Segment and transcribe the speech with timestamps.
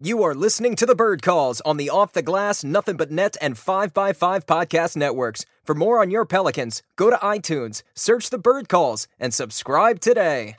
[0.00, 3.36] You are listening to the Bird Calls on the Off the Glass, Nothing But Net,
[3.40, 5.44] and 5x5 podcast networks.
[5.64, 10.54] For more on your Pelicans, go to iTunes, search the Bird Calls, and subscribe today.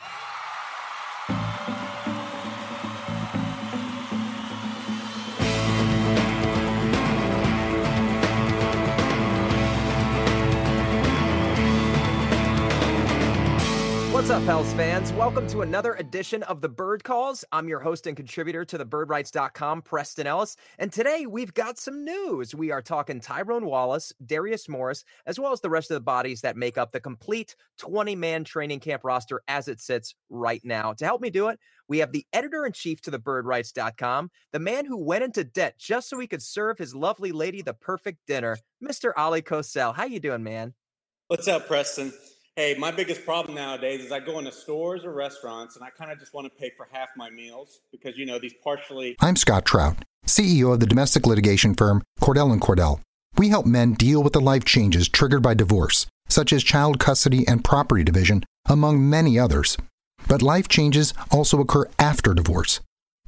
[14.29, 15.11] What's up, Pels fans?
[15.13, 17.43] Welcome to another edition of the Bird Calls.
[17.51, 20.55] I'm your host and contributor to the birdwrites.com, Preston Ellis.
[20.77, 22.53] And today we've got some news.
[22.53, 26.41] We are talking Tyrone Wallace, Darius Morris, as well as the rest of the bodies
[26.41, 30.93] that make up the complete 20 man training camp roster as it sits right now.
[30.93, 34.59] To help me do it, we have the editor in chief to the birdwrites.com, the
[34.59, 38.19] man who went into debt just so he could serve his lovely lady the perfect
[38.27, 39.11] dinner, Mr.
[39.15, 39.95] Oleh Kosel.
[39.95, 40.75] How you doing, man?
[41.29, 42.13] What's up, Preston?
[42.59, 46.11] Hey, my biggest problem nowadays is I go into stores or restaurants and I kind
[46.11, 49.15] of just want to pay for half my meals because, you know, these partially.
[49.21, 52.99] I'm Scott Trout, CEO of the domestic litigation firm Cordell and Cordell.
[53.37, 57.47] We help men deal with the life changes triggered by divorce, such as child custody
[57.47, 59.77] and property division, among many others.
[60.27, 62.81] But life changes also occur after divorce.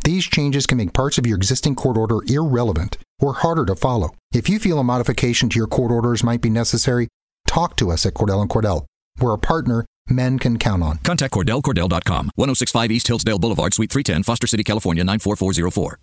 [0.03, 4.13] These changes can make parts of your existing court order irrelevant or harder to follow.
[4.33, 7.07] If you feel a modification to your court orders might be necessary,
[7.47, 8.87] talk to us at Cordell and Cordell.
[9.19, 10.97] We're a partner men can count on.
[10.99, 15.99] Contact Cordell, CordellCordell.com, 1065 East Hillsdale Boulevard, Suite 310, Foster City, California, 94404.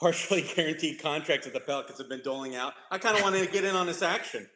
[0.00, 2.74] Partially guaranteed contracts that the Pelicans have been doling out.
[2.90, 4.48] I kind of want to get in on this action.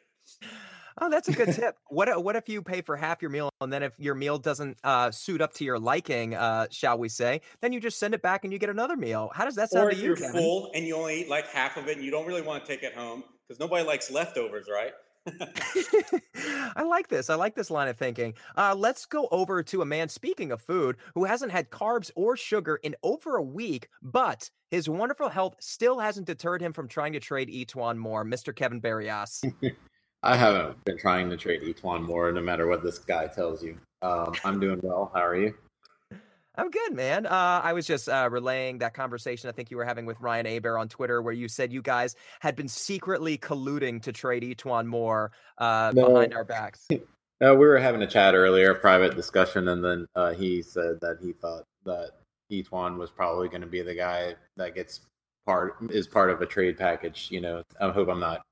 [1.00, 1.76] Oh, that's a good tip.
[1.90, 4.78] What what if you pay for half your meal and then if your meal doesn't
[4.84, 8.20] uh, suit up to your liking, uh, shall we say, then you just send it
[8.22, 9.30] back and you get another meal.
[9.32, 10.08] How does that sound or to if you?
[10.08, 10.32] you're Kevin?
[10.32, 12.68] full and you only eat like half of it and you don't really want to
[12.68, 14.92] take it home because nobody likes leftovers, right?
[16.76, 17.30] I like this.
[17.30, 18.34] I like this line of thinking.
[18.56, 22.36] Uh, let's go over to a man, speaking of food, who hasn't had carbs or
[22.36, 27.12] sugar in over a week, but his wonderful health still hasn't deterred him from trying
[27.14, 28.54] to trade E'Twaun Moore, Mr.
[28.54, 29.42] Kevin Barrios.
[30.22, 33.78] I haven't been trying to trade E'Twaun Moore, no matter what this guy tells you.
[34.02, 35.10] Um, I'm doing well.
[35.14, 35.54] How are you?
[36.58, 37.24] I'm good, man.
[37.24, 40.46] Uh, I was just uh, relaying that conversation I think you were having with Ryan
[40.48, 44.86] Aber on Twitter, where you said you guys had been secretly colluding to trade E'Twaun
[44.86, 46.08] Moore uh, No.
[46.08, 46.86] behind our backs.
[47.40, 50.98] No, we were having a chat earlier, a private discussion, and then uh, he said
[51.02, 52.10] that he thought that
[52.50, 55.02] E'Twaun was probably going to be the guy that gets
[55.46, 57.28] part is part of a trade package.
[57.30, 58.42] You know, I hope I'm not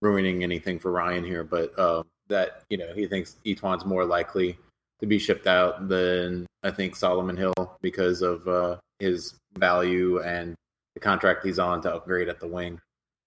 [0.00, 4.58] ruining anything for Ryan here, but uh, that you know he thinks E'Twaun's more likely
[5.04, 10.54] to be shipped out than I think Solomon Hill because of uh, his value and
[10.94, 12.80] the contract he's on to upgrade at the wing.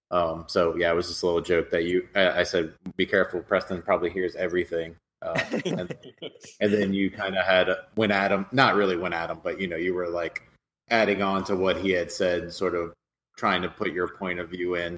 [0.09, 2.07] Um, so yeah, it was just a little joke that you.
[2.16, 5.93] I, I said, "Be careful." Preston probably hears everything, uh, and,
[6.61, 8.45] and then you kind of had went at him.
[8.51, 10.43] Not really went at him, but you know, you were like
[10.89, 12.93] adding on to what he had said, sort of
[13.35, 14.97] trying to put your point of view in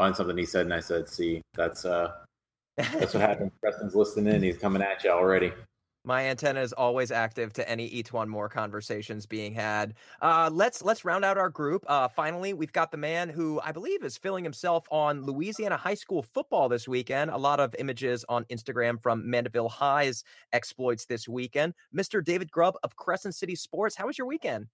[0.00, 0.66] on something he said.
[0.66, 2.10] And I said, "See, that's uh,
[2.76, 4.42] that's what happens." Preston's listening in.
[4.42, 5.52] He's coming at you already.
[6.04, 9.94] My antenna is always active to any E'Twaun Moore conversations being had.
[10.22, 11.84] Uh, let's let's round out our group.
[11.86, 15.94] Uh, finally, we've got the man who I believe is filling himself on Louisiana high
[15.94, 17.30] school football this weekend.
[17.30, 20.24] A lot of images on Instagram from Mandeville High's
[20.54, 21.74] exploits this weekend.
[21.94, 22.24] Mr.
[22.24, 23.94] David Grubb of Crescent City Sports.
[23.94, 24.68] How was your weekend?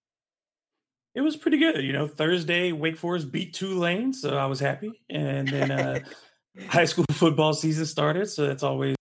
[1.16, 1.82] It was pretty good.
[1.82, 4.92] You know, Thursday, Wake Forest beat Tulane, so I was happy.
[5.10, 6.00] And then uh,
[6.68, 8.95] high school football season started, so that's always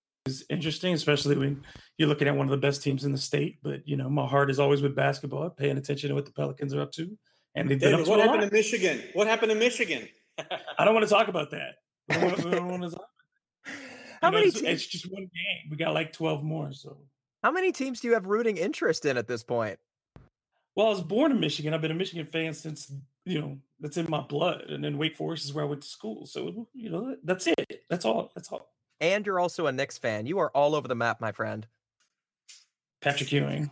[0.50, 1.64] interesting, especially when
[1.98, 3.60] you're looking at one of the best teams in the state.
[3.64, 6.74] But you know, my heart is always with basketball, paying attention to what the Pelicans
[6.74, 7.18] are up to,
[7.56, 8.50] and they've been David, up to what a happened lot.
[8.50, 9.02] to Michigan?
[9.14, 10.08] What happened to Michigan?
[10.80, 11.76] I don't want to talk about that.
[12.10, 13.10] Don't wanna- don't wanna talk-
[14.22, 15.70] How you know, many it's, te- it's just one game.
[15.70, 16.72] We got like 12 more.
[16.74, 16.98] So,
[17.44, 19.80] How many teams do you have rooting interest in at this point?
[20.76, 21.74] well, I was born in Michigan.
[21.74, 22.92] I've been a Michigan fan since
[23.26, 24.64] you know that's in my blood.
[24.70, 26.26] And then Wake Forest is where I went to school.
[26.26, 27.84] So you know that's it.
[27.90, 28.32] That's all.
[28.36, 28.75] That's all.
[29.00, 30.26] And you're also a Knicks fan.
[30.26, 31.66] You are all over the map, my friend.
[33.02, 33.70] Patrick Ewing.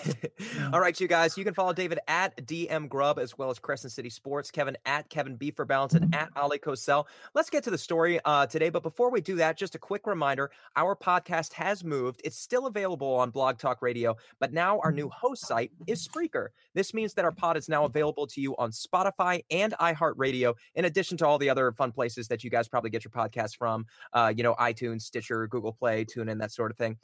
[0.72, 1.36] All right, you guys.
[1.36, 5.08] You can follow David at DM Grub as well as Crescent City Sports, Kevin at
[5.08, 7.06] Kevin B for Balance, and at Oleh Kosel.
[7.34, 8.70] Let's get to the story uh, today.
[8.70, 12.20] But before we do that, just a quick reminder our podcast has moved.
[12.24, 16.48] It's still available on Blog Talk Radio, but now our new host site is Spreaker.
[16.74, 20.86] This means that our pod is now available to you on Spotify and iHeartRadio, in
[20.86, 23.86] addition to all the other fun places that you guys probably get your podcast from,
[24.12, 26.96] uh, you know, iTunes, Stitcher, Google Play, TuneIn, that sort of thing.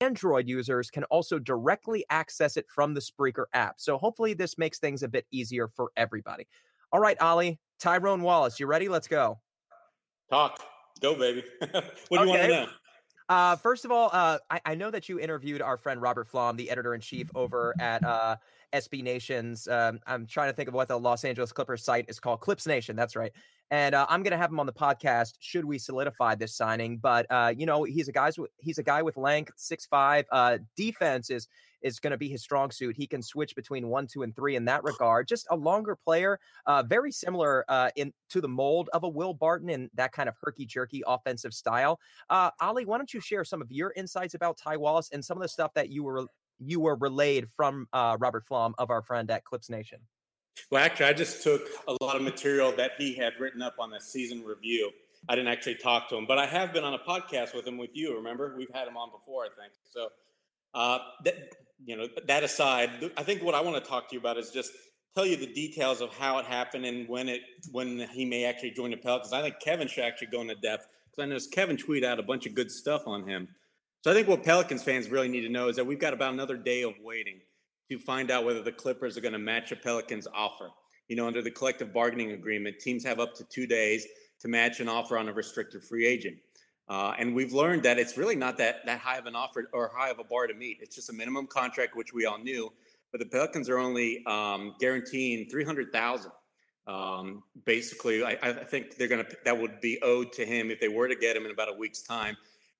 [0.00, 3.76] Android users can also directly access it from the Spreaker app.
[3.78, 6.46] So hopefully this makes things a bit easier for everybody.
[6.92, 8.88] All right, Ali, Tyrone Wallace, you ready?
[8.88, 9.38] Let's go.
[10.30, 10.60] Talk.
[11.00, 11.44] Go, baby.
[11.70, 12.66] what do you want to know?
[13.28, 16.56] Uh, first of all, uh, I, I, know that you interviewed our friend Robert Flom,
[16.56, 18.36] the editor in chief over at uh,
[18.74, 19.68] SB Nations.
[19.68, 22.40] Um, I'm trying to think of what the Los Angeles Clippers site is called.
[22.40, 22.96] Clips Nation.
[22.96, 23.32] That's right.
[23.70, 26.98] And uh, I'm going to have him on the podcast should we solidify this signing.
[26.98, 30.26] But uh, you know, he's a guy's he's a guy with length, six five.
[30.30, 31.48] Uh, defense is
[31.84, 32.96] is going to be his strong suit.
[32.96, 35.28] He can switch between one, two, and three in that regard.
[35.28, 39.34] Just a longer player, uh, very similar uh, in to the mold of a Will
[39.34, 42.00] Barton in that kind of herky jerky offensive style.
[42.30, 45.36] Uh, Ali, why don't you share some of your insights about Ty Wallace and some
[45.36, 46.26] of the stuff that you were
[46.58, 49.98] you were relayed from uh, Robert Flom of our friend at Clips Nation?
[50.70, 53.90] Well, actually, I just took a lot of material that he had written up on
[53.90, 54.90] the season review.
[55.28, 57.78] I didn't actually talk to him, but I have been on a podcast with him
[57.78, 58.14] with you.
[58.14, 59.72] Remember, we've had him on before, I think.
[59.90, 60.08] So,
[60.74, 61.34] uh, that
[61.84, 64.50] you know, that aside, I think what I want to talk to you about is
[64.50, 64.72] just
[65.14, 67.40] tell you the details of how it happened and when it
[67.72, 69.32] when he may actually join the Pelicans.
[69.32, 72.22] I think Kevin should actually go into depth because I know Kevin tweeted out a
[72.22, 73.48] bunch of good stuff on him.
[74.04, 76.34] So I think what Pelicans fans really need to know is that we've got about
[76.34, 77.40] another day of waiting
[77.90, 80.68] to find out whether the Clippers are going to match a Pelicans offer.
[81.08, 84.06] You know, under the collective bargaining agreement, teams have up to two days
[84.40, 86.36] to match an offer on a restricted free agent.
[86.86, 89.90] Uh, and we've learned that it's really not that that high of an offer or
[89.96, 90.80] high of a bar to meet.
[90.82, 92.70] It's just a minimum contract, which we all knew.
[93.10, 96.32] But the Pelicans are only um, guaranteeing three hundred thousand.
[96.86, 100.78] Um, basically, I, I, think they're going to that would be owed to him if
[100.78, 102.36] they were to get him in about a week's time,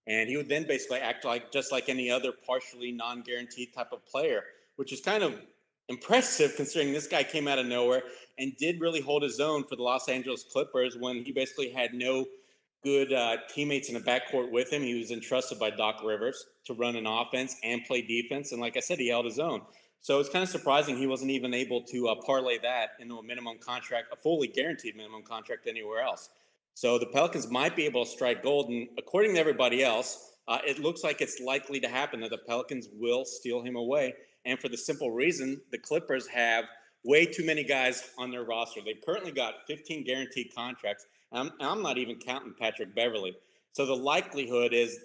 [0.06, 4.04] and he would then basically act like just like any other partially non-guaranteed type of
[4.06, 4.42] player
[4.76, 5.40] which is kind of
[5.88, 8.02] impressive considering this guy came out of nowhere
[8.38, 11.94] and did really hold his own for the Los Angeles Clippers when he basically had
[11.94, 12.26] no
[12.82, 14.82] good uh, teammates in the backcourt with him.
[14.82, 18.52] He was entrusted by Doc Rivers to run an offense and play defense.
[18.52, 19.62] And like I said, he held his own.
[20.00, 23.22] So it's kind of surprising he wasn't even able to uh, parlay that into a
[23.22, 26.28] minimum contract, a fully guaranteed minimum contract anywhere else.
[26.74, 28.68] So the Pelicans might be able to strike gold.
[28.68, 32.38] And according to everybody else, uh, it looks like it's likely to happen that the
[32.38, 36.64] Pelicans will steal him away and for the simple reason, the Clippers have
[37.04, 38.80] way too many guys on their roster.
[38.84, 41.06] They've currently got 15 guaranteed contracts.
[41.32, 43.36] I'm, I'm not even counting Patrick Beverley.
[43.72, 44.98] So the likelihood is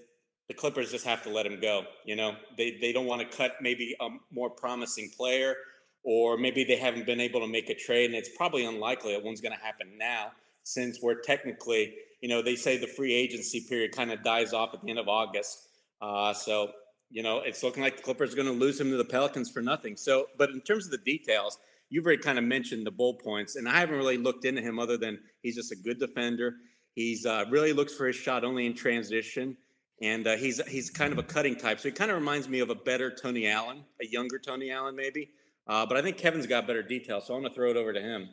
[0.48, 1.86] the Clippers just have to let him go.
[2.06, 5.56] You know, they, they don't want to cut maybe a more promising player,
[6.04, 8.06] or maybe they haven't been able to make a trade.
[8.06, 10.31] And it's probably unlikely that one's going to happen now
[10.63, 14.73] since we're technically, you know, they say the free agency period kind of dies off
[14.73, 15.67] at the end of August.
[16.01, 16.71] Uh, so
[17.09, 19.50] you know, it's looking like the Clippers are going to lose him to the Pelicans
[19.50, 19.97] for nothing.
[19.97, 21.57] So, but in terms of the details,
[21.89, 24.79] you've already kind of mentioned the bull points, and I haven't really looked into him
[24.79, 26.53] other than he's just a good defender.
[26.94, 29.57] He's uh, really looks for his shot only in transition,
[30.01, 31.80] and uh, he's he's kind of a cutting type.
[31.80, 34.95] So he kind of reminds me of a better Tony Allen, a younger Tony Allen
[34.95, 35.30] maybe.
[35.68, 37.94] Uh, but I think Kevin's got better details, so I'm going to throw it over
[37.94, 38.30] to him.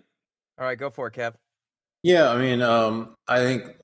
[0.58, 1.34] All right, go for it, Kev.
[2.06, 3.78] Yeah, I mean, um, I think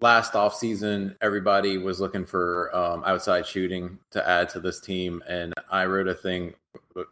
[0.00, 5.20] last offseason, everybody was looking for um, outside shooting to add to this team.
[5.28, 6.54] And I wrote a thing,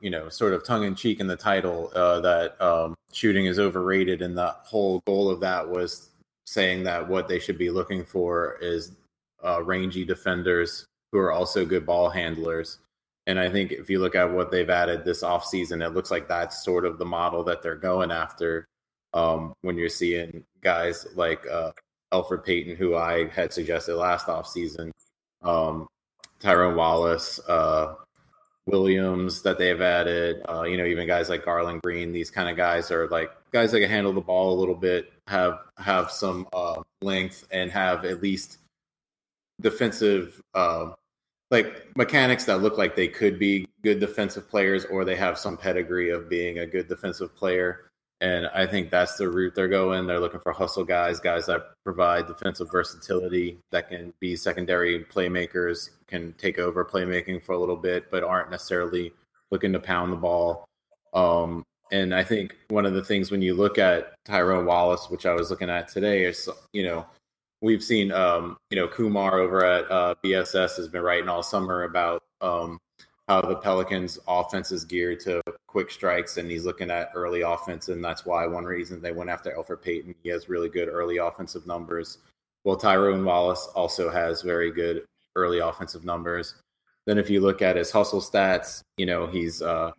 [0.00, 3.58] you know, sort of tongue in cheek in the title uh, that um, shooting is
[3.58, 4.22] overrated.
[4.22, 6.10] And the whole goal of that was
[6.46, 8.92] saying that what they should be looking for is
[9.44, 12.78] uh, rangy defenders who are also good ball handlers.
[13.26, 16.28] And I think if you look at what they've added this offseason, it looks like
[16.28, 18.68] that's sort of the model that they're going after.
[19.14, 21.70] Um, when you're seeing guys like uh,
[22.12, 24.90] Elfrid Payton, who I had suggested last offseason,
[25.42, 25.86] um,
[26.40, 27.94] Tyrone Wallace, uh,
[28.66, 32.56] Williams that they've added, uh, you know, even guys like Garlon Green, these kind of
[32.56, 36.48] guys are like guys that can handle the ball a little bit, have have some
[36.52, 38.58] uh, length, and have at least
[39.60, 40.92] defensive uh,
[41.50, 45.56] like mechanics that look like they could be good defensive players, or they have some
[45.56, 47.90] pedigree of being a good defensive player.
[48.24, 50.06] And I think that's the route they're going.
[50.06, 55.90] They're looking for hustle guys, guys that provide defensive versatility, that can be secondary playmakers,
[56.06, 59.12] can take over playmaking for a little bit, but aren't necessarily
[59.50, 60.64] looking to pound the ball.
[61.12, 65.26] Um, and I think one of the things when you look at Tyrone Wallace, which
[65.26, 67.04] I was looking at today, is you know
[67.60, 71.82] we've seen um, you know Kumar over at uh, BSS has been writing all summer
[71.82, 72.78] about um,
[73.28, 77.88] how the Pelicans' offense is geared to quick strikes, and he's looking at early offense,
[77.88, 80.14] and that's why one reason they went after Elfrid Payton.
[80.22, 82.18] He has really good early offensive numbers.
[82.64, 85.04] Well, Tyrone Wallace also has very good
[85.36, 86.54] early offensive numbers.
[87.06, 89.92] Then, if you look at his hustle stats, you know he's uh,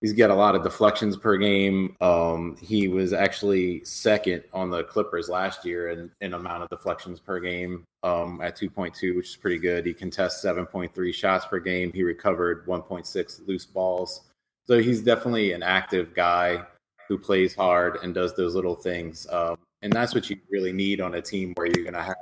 [0.00, 1.96] he's got a lot of deflections per game.
[2.00, 7.20] Um, he was actually second on the Clippers last year in, in amount of deflections
[7.20, 9.86] per game um, at 2.2, which is pretty good.
[9.86, 11.92] He contests 7.3 shots per game.
[11.92, 14.22] He recovered 1.6 loose balls.
[14.66, 16.62] So he's definitely an active guy
[17.08, 19.26] who plays hard and does those little things.
[19.30, 22.16] Um, and that's what you really need on a team where you're going to have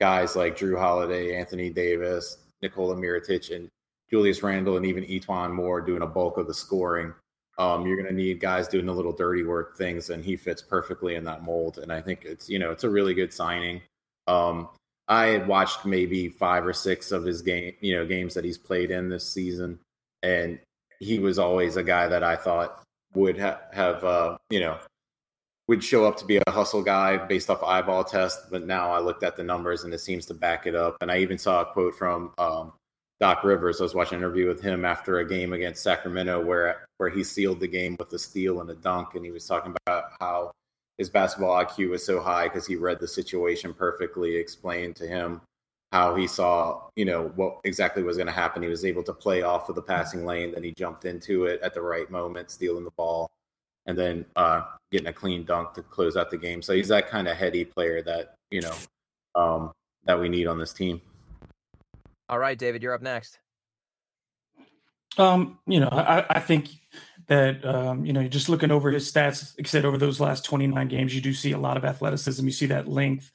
[0.00, 3.68] guys like Jrue Holiday, Anthony Davis, Nikola Mirotic, and
[4.10, 7.14] Julius Randle and even E'Twaun Moore doing a bulk of the scoring.
[7.58, 10.62] Um, you're going to need guys doing the little dirty work things, and he fits
[10.62, 11.78] perfectly in that mold.
[11.78, 13.82] And I think it's you know it's a really good signing.
[14.26, 14.68] Um,
[15.08, 18.58] I had watched maybe five or six of his game, you know, games that he's
[18.58, 19.80] played in this season,
[20.22, 20.60] and
[21.00, 22.82] he was always a guy that I thought
[23.14, 24.78] would ha- have, uh, you know,
[25.66, 28.50] would show up to be a hustle guy based off eyeball test.
[28.50, 30.96] But now I looked at the numbers and it seems to back it up.
[31.00, 32.72] And I even saw a quote from um,
[33.20, 33.80] Doc Rivers.
[33.80, 37.22] I was watching an interview with him after a game against Sacramento where where he
[37.22, 40.52] sealed the game with a steal and a dunk, and he was talking about how
[40.96, 45.40] his basketball IQ was so high because he read the situation perfectly, explained to him
[45.92, 48.62] how he saw, you know, what exactly was going to happen.
[48.62, 51.60] He was able to play off of the passing lane, then he jumped into it
[51.62, 53.30] at the right moment, stealing the ball,
[53.86, 54.62] and then uh,
[54.92, 56.62] getting a clean dunk to close out the game.
[56.62, 58.74] So he's that kind of heady player that you know
[59.34, 59.72] um,
[60.04, 61.02] that we need on this team.
[62.30, 63.40] All right, David, you're up next.
[65.18, 66.68] Um, you know, I, I think
[67.26, 71.12] that um, you know, just looking over his stats, except over those last 29 games,
[71.12, 72.46] you do see a lot of athleticism.
[72.46, 73.32] You see that length.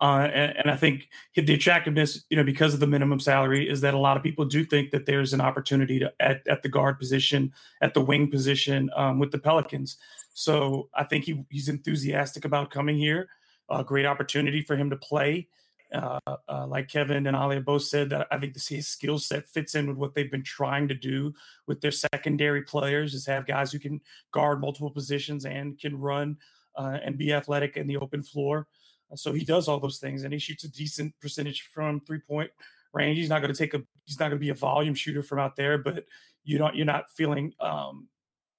[0.00, 3.82] Uh, and, and, I think the attractiveness, you know, because of the minimum salary, is
[3.82, 6.68] that a lot of people do think that there's an opportunity to at, at the
[6.70, 7.52] guard position,
[7.82, 9.98] at the wing position um, with the Pelicans.
[10.32, 13.28] So I think he, he's enthusiastic about coming here.
[13.68, 15.48] A great opportunity for him to play
[15.92, 16.18] uh,
[16.48, 19.74] uh, like Kevin and Ali both said, that I think the his skill set fits
[19.74, 21.32] in with what they've been trying to do
[21.66, 24.00] with their secondary players, is have guys who can
[24.32, 26.36] guard multiple positions and can run
[26.76, 28.66] uh, and be athletic in the open floor.
[29.10, 32.20] Uh, so he does all those things, and he shoots a decent percentage from three
[32.20, 32.50] point
[32.92, 33.18] range.
[33.18, 35.38] He's not going to take a, he's not going to be a volume shooter from
[35.38, 36.04] out there, but
[36.44, 38.08] you don't, you're not feeling, um,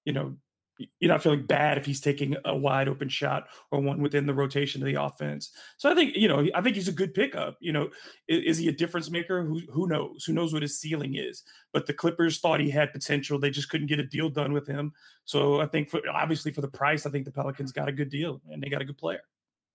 [0.05, 0.35] you know,
[0.99, 4.33] you're not feeling bad if he's taking a wide open shot or one within the
[4.33, 5.51] rotation of the offense.
[5.77, 7.57] So I think you know I think he's a good pickup.
[7.59, 7.89] You know,
[8.27, 9.43] is, is, he a difference maker?
[9.43, 10.23] Who who knows?
[10.25, 11.43] Who knows what his ceiling is?
[11.73, 13.39] But the Clippers thought he had potential.
[13.39, 14.93] They just couldn't get a deal done with him.
[15.25, 18.09] So I think for obviously for the price, I think the Pelicans got a good
[18.09, 19.21] deal and they got a good player.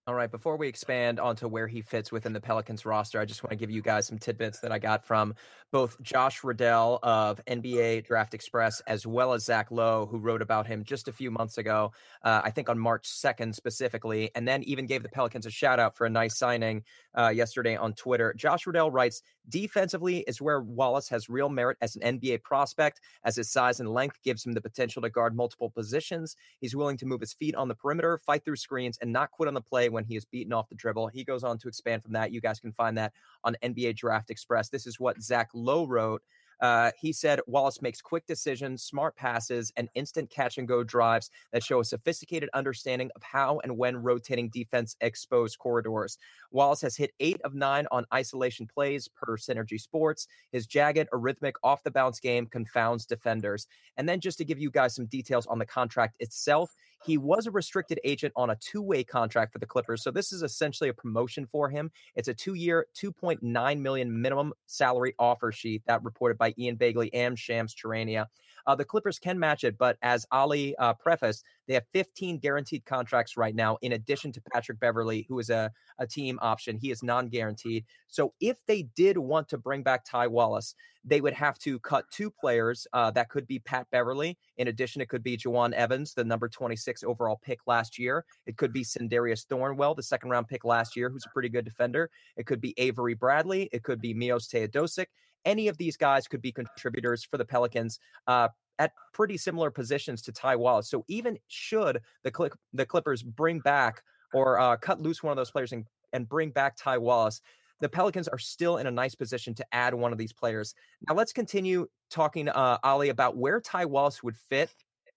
[0.07, 3.43] All right, before we expand onto where he fits within the Pelicans roster, I just
[3.43, 5.35] want to give you guys some tidbits that I got from
[5.73, 10.67] both Josh Riddell of NBA Draft Express as well as Zach Lowe, who wrote about
[10.67, 11.91] him just a few months ago,
[12.23, 15.81] uh, I think on March 2nd specifically, and then even gave the Pelicans a shout
[15.81, 16.85] out for a nice signing
[17.19, 18.35] uh, yesterday on Twitter.
[18.35, 23.37] Josh Riddell writes Defensively is where Wallace has real merit as an NBA prospect, as
[23.37, 26.37] his size and length gives him the potential to guard multiple positions.
[26.61, 29.49] He's willing to move his feet on the perimeter, fight through screens, and not quit
[29.49, 31.09] on the play when he is beaten off the dribble.
[31.09, 32.33] He goes on to expand from that.
[32.33, 33.13] You guys can find that
[33.45, 34.69] on NBA Draft Express.
[34.69, 36.23] This is what Zach Lowe wrote
[36.61, 41.31] uh, he said Wallace makes quick decisions, smart passes, and instant catch and go drives
[41.53, 46.19] that show a sophisticated understanding of how and when rotating defense expose corridors.
[46.51, 50.27] Wallace has hit eight of nine on isolation plays per Synergy Sports.
[50.53, 53.67] His jagged, arrhythmic, off the bounce game confounds defenders.
[53.97, 56.75] And then just to give you guys some details on the contract itself,
[57.05, 60.03] he was a restricted agent on a two way contract for the Clippers.
[60.03, 61.91] So this is essentially a promotion for him.
[62.15, 67.11] It's a two year, 2.9 million minimum salary offer sheet that reported by Ian Begley
[67.13, 68.27] and Shams Charania.
[68.67, 72.85] Uh, the Clippers can match it, but as Ali uh, prefaced, they have 15 guaranteed
[72.85, 76.77] contracts right now, in addition to Patrick Beverley, who is a, a team option.
[76.77, 77.85] He is non guaranteed.
[78.09, 82.07] So if they did want to bring back Ty Wallace, they would have to cut
[82.11, 82.87] two players.
[82.93, 84.39] Uh, that could be Pat Beverley.
[84.57, 88.25] In addition, it could be Jawun Evans, the number 26 overall pick last year.
[88.47, 91.65] It could be Sindarius Thornwell, the second round pick last year, who's a pretty good
[91.65, 92.11] defender.
[92.37, 93.69] It could be Avery Bradley.
[93.73, 95.07] It could be Milos Teodosic.
[95.45, 97.99] Any of these guys could be contributors for the Pelicans.
[98.27, 98.49] Uh,
[98.79, 100.89] at pretty similar positions to Ty Wallace.
[100.89, 105.37] So even should the Clip, the Clippers bring back or uh, cut loose one of
[105.37, 107.41] those players and, and bring back Ty Wallace,
[107.81, 110.75] the Pelicans are still in a nice position to add one of these players.
[111.09, 114.75] Now let's continue talking, uh, Ali, about where Ty Wallace would fit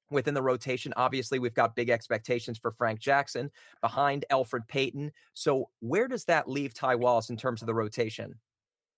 [0.10, 0.94] within the rotation.
[0.96, 5.12] Obviously, we've got big expectations for Frank Jackson behind Elfrid Payton.
[5.34, 8.36] So, where does that leave Ty Wallace in terms of the rotation?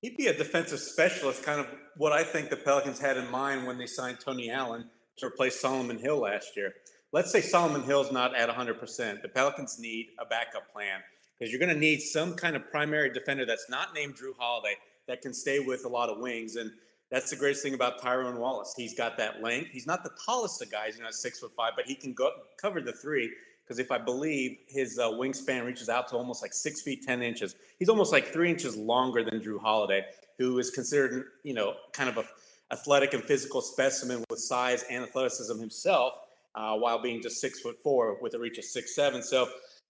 [0.01, 3.67] He'd be a defensive specialist, kind of what I think the Pelicans had in mind
[3.67, 4.85] when they signed Tony Allen
[5.17, 6.73] to replace Solomon Hill last year.
[7.11, 9.21] Let's say Solomon Hill's not at 100%.
[9.21, 11.01] The Pelicans need a backup plan
[11.37, 14.75] because you're going to need some kind of primary defender that's not named Jrue Holiday
[15.07, 16.55] that can stay with a lot of wings.
[16.55, 16.71] And
[17.11, 18.73] that's the greatest thing about Tyrone Wallace.
[18.77, 19.71] He's got that length.
[19.71, 22.31] He's not the tallest of guys, you know, six foot five, but he can go
[22.61, 23.31] cover the three.
[23.69, 27.21] Because if I believe his uh, wingspan reaches out to almost like six feet ten
[27.21, 30.05] inches, he's almost like three inches longer than Jrue Holiday,
[30.39, 32.25] who is considered, you know, kind of a
[32.73, 36.13] athletic and physical specimen with size and athleticism himself,
[36.55, 39.21] uh, while being just six foot four with a reach of six seven.
[39.21, 39.47] So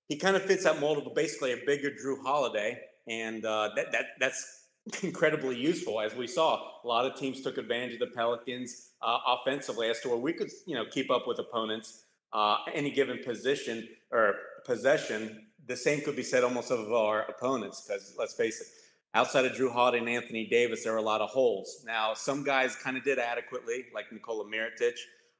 [0.09, 3.93] he kind of fits that mold of basically a bigger Jrue Holiday, and uh, that
[3.93, 4.65] that that's
[5.03, 6.01] incredibly useful.
[6.01, 10.01] As we saw, a lot of teams took advantage of the Pelicans uh, offensively as
[10.01, 14.35] to where we could, you know, keep up with opponents uh, any given position or
[14.65, 15.47] possession.
[15.67, 18.67] The same could be said almost of our opponents because let's face it,
[19.13, 21.83] outside of Jrue Holiday and Anthony Davis, there are a lot of holes.
[21.85, 24.95] Now, some guys kind of did adequately, like Nikola Mirotic,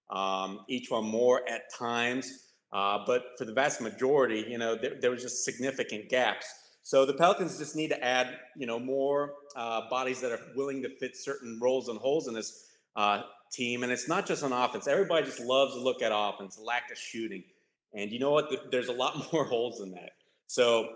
[0.09, 2.45] um, one more at times.
[2.71, 6.45] Uh, but for the vast majority, you know, there, there was just significant gaps.
[6.83, 10.81] So the Pelicans just need to add, you know, more uh, bodies that are willing
[10.83, 13.83] to fit certain roles and holes in this uh, team.
[13.83, 14.87] And it's not just on offense.
[14.87, 17.43] Everybody just loves to look at offense, lack of shooting.
[17.93, 18.71] And you know what?
[18.71, 20.11] There's a lot more holes in that.
[20.47, 20.89] So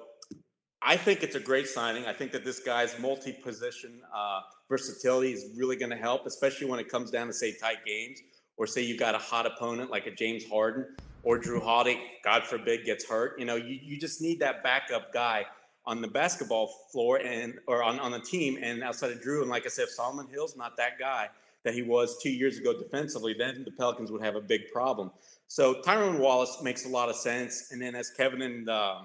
[0.81, 2.05] I think it's a great signing.
[2.05, 6.79] I think that this guy's multi-position uh, versatility is really going to help, especially when
[6.79, 8.19] it comes down to say tight games,
[8.57, 10.85] or say you got a hot opponent like a James Harden
[11.23, 11.99] or Jrue Holiday.
[12.23, 13.39] God forbid gets hurt.
[13.39, 15.45] You know, you, you just need that backup guy
[15.85, 19.41] on the basketball floor and or on, on the team and outside of Jrue.
[19.41, 21.29] And like I said, Solomon Hill's not that guy
[21.63, 25.11] that he was two years ago defensively, then the Pelicans would have a big problem.
[25.47, 27.69] So Tyrone Wallace makes a lot of sense.
[27.71, 29.01] And then as Kevin and uh,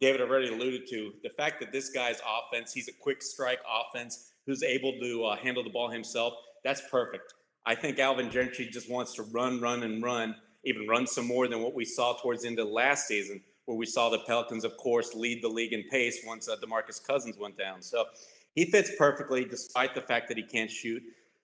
[0.00, 4.32] David already alluded to, the fact that this guy's offense, he's a quick strike offense
[4.46, 6.34] who's able to uh, handle the ball himself,
[6.64, 7.34] that's perfect.
[7.64, 10.34] I think Alvin Gentry just wants to run, run, and run,
[10.64, 13.76] even run some more than what we saw towards the end of last season where
[13.76, 17.38] we saw the Pelicans, of course, lead the league in pace once uh, DeMarcus Cousins
[17.38, 17.80] went down.
[17.80, 18.06] So
[18.54, 21.02] he fits perfectly, despite the fact that he can't shoot.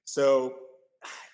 [0.09, 0.55] So,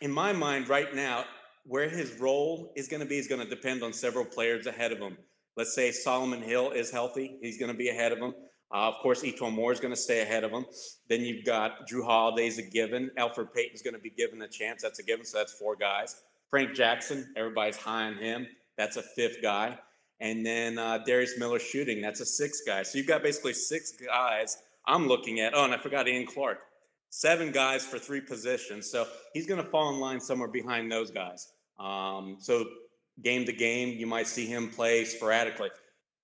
[0.00, 1.26] in my mind, right now,
[1.64, 4.90] where his role is going to be is going to depend on several players ahead
[4.90, 5.16] of him.
[5.56, 8.34] Let's say Solomon Hill is healthy; he's going to be ahead of him.
[8.72, 10.66] Uh, of course, E'Twaun Moore is going to stay ahead of him.
[11.08, 13.12] Then you've got Jrue Holiday's a given.
[13.16, 14.82] Elfrid Payton's going to be given a chance.
[14.82, 15.24] That's a given.
[15.24, 16.22] So that's four guys.
[16.50, 18.44] Frank Jackson, everybody's high on him.
[18.76, 19.78] That's a fifth guy
[20.20, 22.00] and then uh, Darius Miller shooting.
[22.00, 22.82] That's a sixth guy.
[22.82, 25.54] So you've got basically six guys I'm looking at.
[25.54, 26.58] Oh, and I forgot Ian Clark.
[27.16, 28.90] Seven guys for three positions.
[28.90, 31.52] So he's going to fall in line somewhere behind those guys.
[31.78, 32.66] Um, so
[33.22, 35.70] game to game, you might see him play sporadically.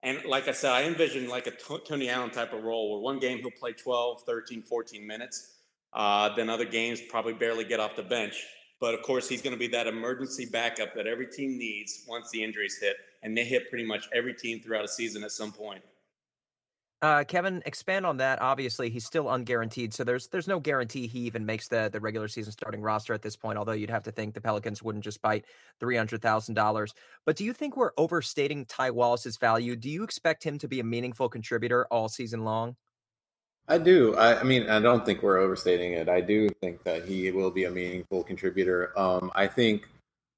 [0.02, 1.52] And like I said, I envision like a
[1.86, 5.58] Tony Allen type of role where one game he'll play 12, 13, 14 minutes.
[5.92, 8.44] Uh, then other games probably barely get off the bench.
[8.80, 12.30] But of course, he's going to be that emergency backup that every team needs once
[12.32, 15.52] the injuries hit and they hit pretty much every team throughout a season at some
[15.52, 15.82] point.
[17.02, 18.42] Uh, Kevin, expand on that.
[18.42, 22.28] Obviously, he's still unguaranteed, so there's there's no guarantee he even makes the the regular
[22.28, 23.58] season starting roster at this point.
[23.58, 25.46] Although you'd have to think the Pelicans wouldn't just bite
[25.78, 26.92] three hundred thousand dollars.
[27.24, 29.76] But do you think we're overstating Ty Wallace's value?
[29.76, 32.76] Do you expect him to be a meaningful contributor all season long?
[33.66, 34.14] I do.
[34.16, 36.08] I, I mean, I don't think we're overstating it.
[36.08, 38.92] I do think that he will be a meaningful contributor.
[38.98, 39.88] Um, I think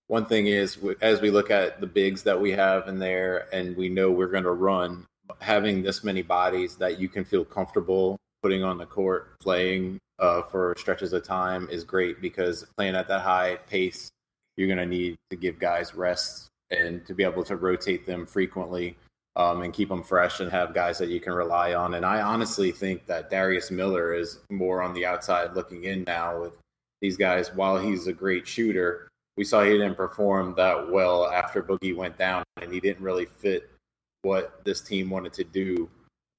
[0.07, 3.77] one thing is as we look at the bigs that we have in there and
[3.77, 5.07] we know we're going to run
[5.41, 10.43] having this many bodies that you can feel comfortable putting on the court playing uh,
[10.43, 14.11] for stretches of time is great because playing at that high pace
[14.57, 18.27] you're going to need to give guys rest and to be able to rotate them
[18.27, 18.97] frequently
[19.37, 21.95] um, and keep them fresh and have guys that you can rely on.
[21.95, 26.41] And i honestly think that darius miller is more on the outside looking in now
[26.41, 26.53] with
[27.01, 27.55] these guys.
[27.55, 32.19] While he's a great shooter we saw he didn't perform that well after Boogie went
[32.19, 33.71] down, and he didn't really fit
[34.23, 35.91] what this team wanted to do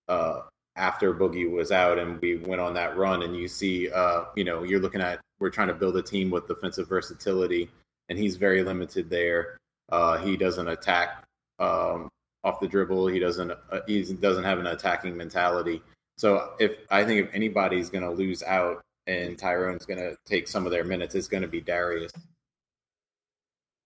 [0.07, 0.41] uh,
[0.75, 3.23] after Boogie was out, and we went on that run.
[3.23, 6.29] And you see, uh, you know, you're looking at we're trying to build a team
[6.29, 7.69] with defensive versatility,
[8.09, 9.57] and he's very limited there.
[9.91, 11.23] Uh, he doesn't attack
[11.59, 12.09] um,
[12.43, 13.07] off the dribble.
[13.07, 13.51] He doesn't.
[13.51, 15.81] Uh, he doesn't have an attacking mentality.
[16.17, 20.47] So if I think if anybody's going to lose out and Tyrone's going to take
[20.47, 22.11] some of their minutes, it's going to be Darius.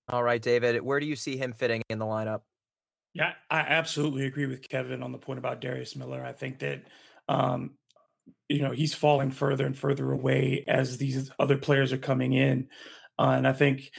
[0.09, 2.41] All right, David, where do you see him fitting in the lineup?
[3.17, 6.23] Yeah, I absolutely agree with Kevin on the point about Darius Miller.
[6.23, 6.83] I think that
[7.27, 7.71] um,
[8.47, 12.67] you know he's falling further and further away as these other players are coming in,
[13.17, 13.91] uh, and I think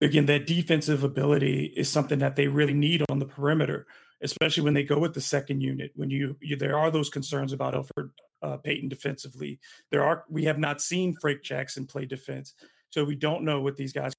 [0.00, 3.86] again, that defensive ability is something that they really need on the perimeter,
[4.22, 5.92] especially when they go with the second unit.
[5.94, 8.10] When you, you there are those concerns about Elfrid
[8.42, 9.60] uh, Payton defensively.
[9.92, 12.54] There are we have not seen Frank Jackson play defense,
[12.90, 14.14] so we don't know what these guys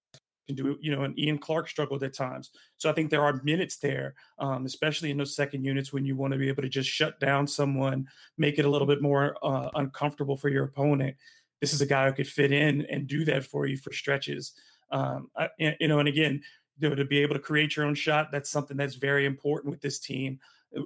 [0.49, 0.77] can do.
[0.81, 2.51] You know, and Ian Clark struggled at times.
[2.77, 6.15] So I think there are minutes there, um, especially in those second units when you
[6.15, 8.07] want to be able to just shut down someone,
[8.37, 11.15] make it a little bit more uh, uncomfortable for your opponent.
[11.61, 14.53] This is a guy who could fit in and do that for you for stretches.
[14.91, 16.41] Um, I, you know, and again,
[16.79, 19.71] you know, to be able to create your own shot, that's something that's very important
[19.71, 20.39] with this team,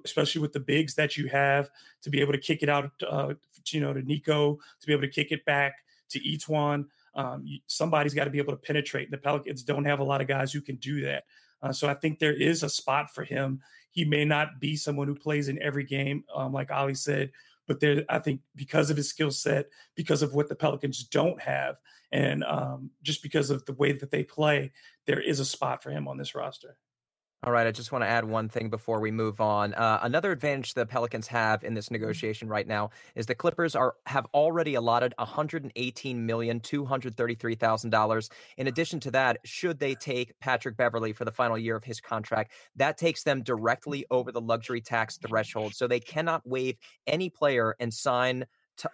[0.04, 1.70] especially with the bigs that you have
[2.02, 3.34] to be able to kick it out, uh,
[3.68, 5.76] you know, to Nico, to be able to kick it back
[6.10, 6.86] to E'Twaun.
[7.16, 9.12] Um, somebody's got to be able to penetrate.
[9.12, 11.26] The Pelicans don't have a lot of guys who can do that.
[11.62, 13.62] Uh, so I think there is a spot for him.
[13.92, 17.32] He may not be someone who plays in every game, um, like Ali said,
[17.68, 21.40] but there, I think because of his skill set, because of what the Pelicans don't
[21.42, 21.78] have,
[22.12, 24.72] and um, just because of the way that they play,
[25.06, 26.78] there is a spot for him on this roster.
[27.46, 29.74] All right, I just want to add one thing before we move on.
[29.74, 31.96] Uh, another advantage the Pelicans have in this mm-hmm.
[31.96, 36.86] negotiation right now is the Clippers are have already allotted one hundred eighteen million two
[36.86, 38.30] hundred thirty three thousand dollars.
[38.56, 42.00] In addition to that, should they take Patrick Beverley for the final year of his
[42.00, 45.76] contract, that takes them directly over the luxury tax threshold.
[45.76, 46.78] So they cannot waive
[47.08, 48.46] any player and sign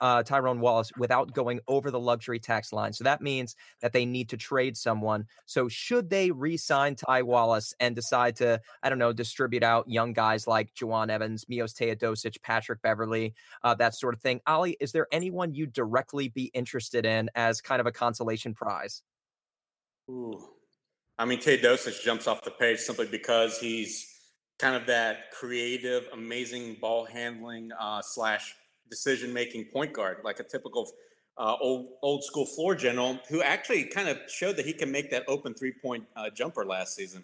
[0.01, 2.93] uh, Tyrone Wallace without going over the luxury tax line.
[2.93, 5.25] So that means that they need to trade someone.
[5.45, 10.13] So should they re-sign Ty Wallace and decide to, I don't know, distribute out young
[10.13, 14.41] guys like Jawun Evans, Milos Teodosic, Patrick Beverley, uh, that sort of thing?
[14.45, 19.03] Ali, is there anyone you directly be interested in as kind of a consolation prize?
[20.09, 20.39] Ooh.
[21.17, 24.07] I mean, Teodosic jumps off the page simply because he's
[24.57, 28.55] kind of that creative, amazing ball handling uh, slash
[28.89, 30.91] decision making point guard, like a typical
[31.37, 35.09] uh, old old school floor general, who actually kind of showed that he can make
[35.11, 37.23] that open three point uh, jumper last season.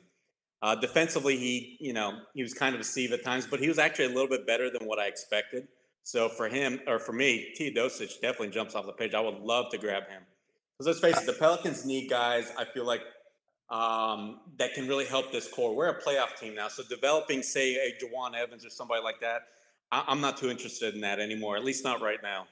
[0.61, 3.67] Uh, defensively, he you know he was kind of a sieve at times, but he
[3.67, 5.67] was actually a little bit better than what I expected.
[6.03, 9.13] So for him or for me, Teodosic definitely jumps off the page.
[9.13, 10.21] I would love to grab him
[10.77, 12.51] because let's face it, the Pelicans need guys.
[12.57, 13.01] I feel like
[13.69, 15.75] um, that can really help this core.
[15.75, 19.47] We're a playoff team now, so developing, say, a Jawun Evans or somebody like that
[19.91, 22.47] I- am not too interested in that anymore, at least not right now.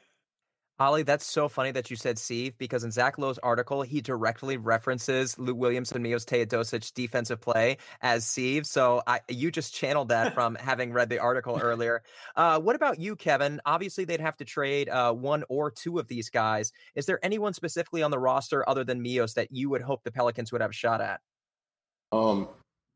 [0.79, 4.57] Holly, that's so funny that you said Steve because in Zach Lowe's article, he directly
[4.57, 8.65] references Lou Williams and Milos Teodosic's defensive play as Steve.
[8.65, 12.01] So I, you just channeled that from having read the article earlier.
[12.35, 13.61] Uh, what about you, Kevin?
[13.67, 16.71] Obviously, they'd have to trade uh, one or two of these guys.
[16.95, 20.11] Is there anyone specifically on the roster other than Milos that you would hope the
[20.11, 21.21] Pelicans would have a shot at?
[22.11, 22.47] Um,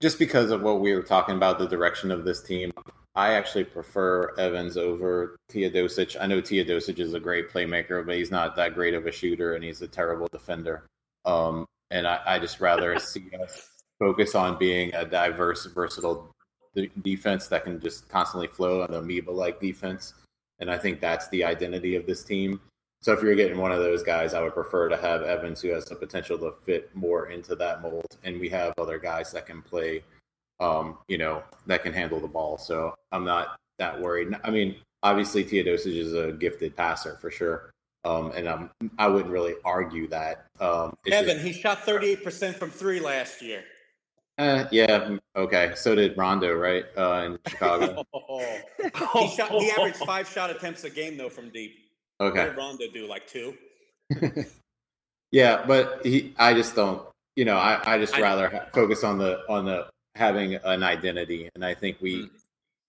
[0.02, 2.72] just because of what we were talking about, the direction of this team,
[3.18, 6.16] I actually prefer Evans over Teodosic.
[6.22, 9.56] I know Teodosic is a great playmaker, but he's not that great of a shooter,
[9.56, 10.84] and he's a terrible defender.
[11.26, 16.32] Um, and I, I just rather see us focus on being a diverse, versatile
[17.02, 20.14] defense that can just constantly flow, an amoeba-like defense.
[20.60, 22.62] And I think that's the identity of this team.
[23.02, 25.70] So if you're getting one of those guys, I would prefer to have Evans, who
[25.70, 29.48] has the potential to fit more into that mold, and we have other guys that
[29.48, 30.04] can play
[30.60, 32.58] um, you know, that can handle the ball.
[32.58, 34.36] So I'm not that worried.
[34.44, 37.72] I mean, obviously Teodosic is a gifted passer for sure.
[38.04, 40.48] Um, and I'm, I wouldn't really argue that.
[40.60, 43.64] Um, Evan, he shot 38% from three last year.
[44.38, 45.74] Uh, yeah, okay.
[45.76, 46.86] So did Rondo, right?
[46.96, 48.04] Uh, in Chicago.
[48.14, 48.60] oh,
[49.14, 51.76] he, shot, he averaged five shot attempts a game though from deep.
[52.22, 52.50] Okay.
[52.56, 53.08] Rondo do?
[53.08, 53.56] Like two.
[55.32, 56.36] yeah, but he.
[56.38, 57.02] I just don't.
[57.36, 59.88] You know, I, I just I, rather focus on the on the
[60.18, 62.30] having an identity, and I think we mm.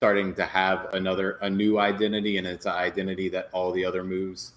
[0.00, 4.02] starting to have another a new identity, and it's an identity that all the other
[4.02, 4.54] moves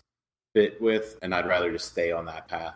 [0.55, 2.75] fit with, and I'd rather just stay on that path.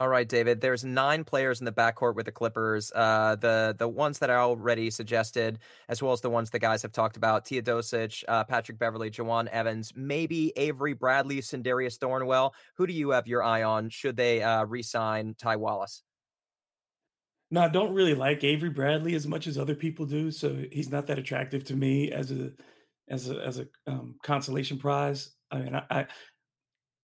[0.00, 0.60] All right, David.
[0.60, 2.92] There's nine players in the backcourt with the Clippers.
[2.94, 6.82] Uh, the the ones that I already suggested, as well as the ones the guys
[6.82, 12.52] have talked about: Teodosic, uh, Patrick Beverley, Jawun Evans, maybe Avery Bradley, Sindarius Thornwell.
[12.76, 13.90] Who do you have your eye on?
[13.90, 16.04] Should they uh, re-sign Ty Wallace?
[17.50, 20.30] No, I don't really like Avery Bradley as much as other people do.
[20.30, 22.52] So he's not that attractive to me as a
[23.08, 25.30] as a as a um, consolation prize.
[25.50, 26.06] I mean, I, I,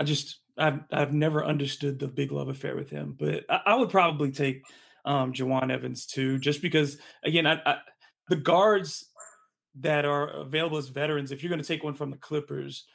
[0.00, 3.74] I just I've I've never understood the big love affair with him, but I, I
[3.76, 4.62] would probably take
[5.04, 7.76] um Jawun Evans too, just because again, I, I
[8.28, 9.06] the guards
[9.80, 12.86] that are available as veterans, if you're going to take one from the Clippers,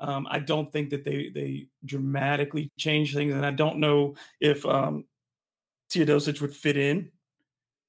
[0.00, 4.64] um, I don't think that they they dramatically change things, and I don't know if
[4.66, 5.04] um,
[5.90, 7.10] Teodosic would fit in.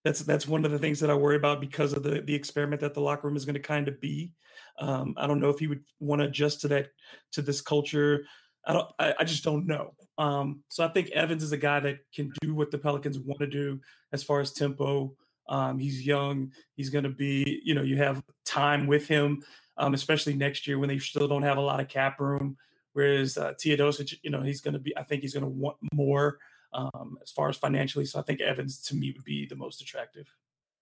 [0.03, 2.81] That's that's one of the things that I worry about because of the the experiment
[2.81, 4.31] that the locker room is going to kind of be.
[4.79, 6.87] Um, I don't know if he would want to adjust to that
[7.33, 8.23] to this culture
[8.65, 8.87] I don't.
[8.99, 9.93] I, I just don't know.
[10.17, 13.39] Um, so I think Evans is a guy that can do what the Pelicans want
[13.39, 13.79] to do
[14.13, 15.13] as far as tempo.
[15.47, 16.51] Um, he's young.
[16.75, 17.61] He's going to be.
[17.63, 19.43] You know, you have time with him,
[19.77, 22.57] um, especially next year when they still don't have a lot of cap room.
[22.93, 24.95] Whereas uh, Teodosic, you know, he's going to be.
[24.97, 26.37] I think he's going to want more
[26.73, 28.05] um, as far as financially.
[28.05, 30.27] So I think Evans to me would be the most attractive.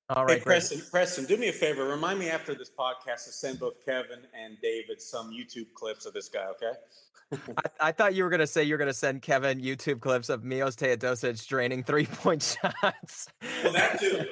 [0.10, 1.86] All right, hey, Preston, Preston, do me a favor.
[1.86, 6.14] Remind me after this podcast to send both Kevin and David some YouTube clips of
[6.14, 7.42] this guy, okay?
[7.58, 10.30] I, I, thought you were going to say you're going to send Kevin YouTube clips
[10.30, 13.28] of Milos Teodosic draining three point shots.
[13.64, 14.26] Well, that too.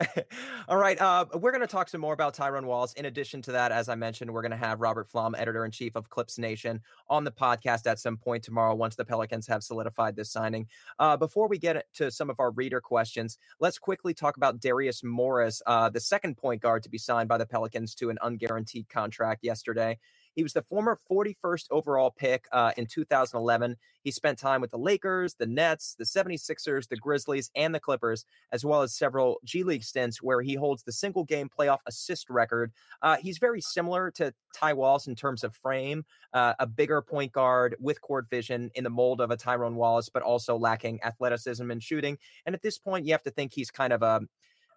[0.68, 1.00] All right.
[1.00, 2.92] Uh, we're going to talk some more about Tyrone Walls.
[2.94, 5.70] In addition to that, as I mentioned, we're going to have Robert Flom, editor in
[5.70, 9.62] chief of Clips Nation, on the podcast at some point tomorrow once the Pelicans have
[9.62, 10.66] solidified this signing.
[10.98, 15.02] Uh, before we get to some of our reader questions, let's quickly talk about Darius
[15.02, 18.88] Morris, uh, the second point guard to be signed by the Pelicans to an unguaranteed
[18.90, 19.98] contract yesterday.
[20.36, 23.76] He was the former 41st overall pick uh, in 2011.
[24.02, 28.26] He spent time with the Lakers, the Nets, the 76ers, the Grizzlies, and the Clippers,
[28.52, 32.28] as well as several G League stints where he holds the single game playoff assist
[32.28, 32.70] record.
[33.00, 37.32] Uh, he's very similar to Ty Wallace in terms of frame, uh, a bigger point
[37.32, 41.70] guard with court vision in the mold of a Tyrone Wallace, but also lacking athleticism
[41.70, 42.18] and shooting.
[42.44, 44.20] And at this point, you have to think he's kind of a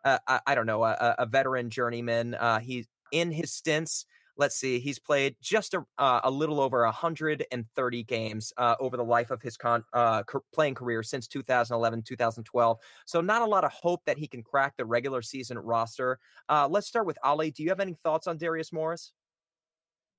[0.06, 0.18] uh,
[0.48, 2.34] I, don't know, a, a veteran journeyman.
[2.34, 4.06] Uh, he's in his stints
[4.40, 9.04] let's see, he's played just a, uh, a little over 130 games uh, over the
[9.04, 10.24] life of his con- uh,
[10.54, 12.78] playing career since 2011, 2012.
[13.06, 16.18] So, not a lot of hope that he can crack the regular season roster.
[16.48, 17.52] Uh, let's start with Ali.
[17.52, 19.12] Do you have any thoughts on Darius Morris?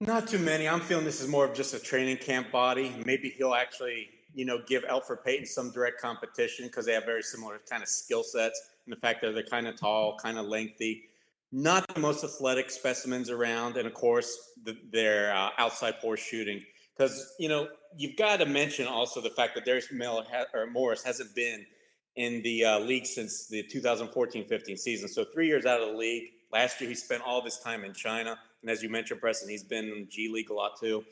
[0.00, 0.68] Not too many.
[0.68, 2.94] I'm feeling this is more of just a training camp body.
[3.04, 7.22] Maybe he'll actually, you know, give Elfrid Payton some direct competition because they have very
[7.22, 10.46] similar kind of skill sets and the fact that they're kind of tall, kind of
[10.46, 11.09] lengthy
[11.52, 16.62] not the most athletic specimens around, and of course, the, their uh, outside force shooting.
[16.96, 20.66] Because you know you've got to mention also the fact that Darius Miller ha- or
[20.66, 21.64] Morris hasn't been
[22.16, 25.08] in the uh, league since the 2014-15 season.
[25.08, 26.24] So three years out of the league.
[26.52, 29.48] Last year he spent all of his time in China, and as you mentioned, Preston,
[29.48, 31.04] he's been in G League a lot too.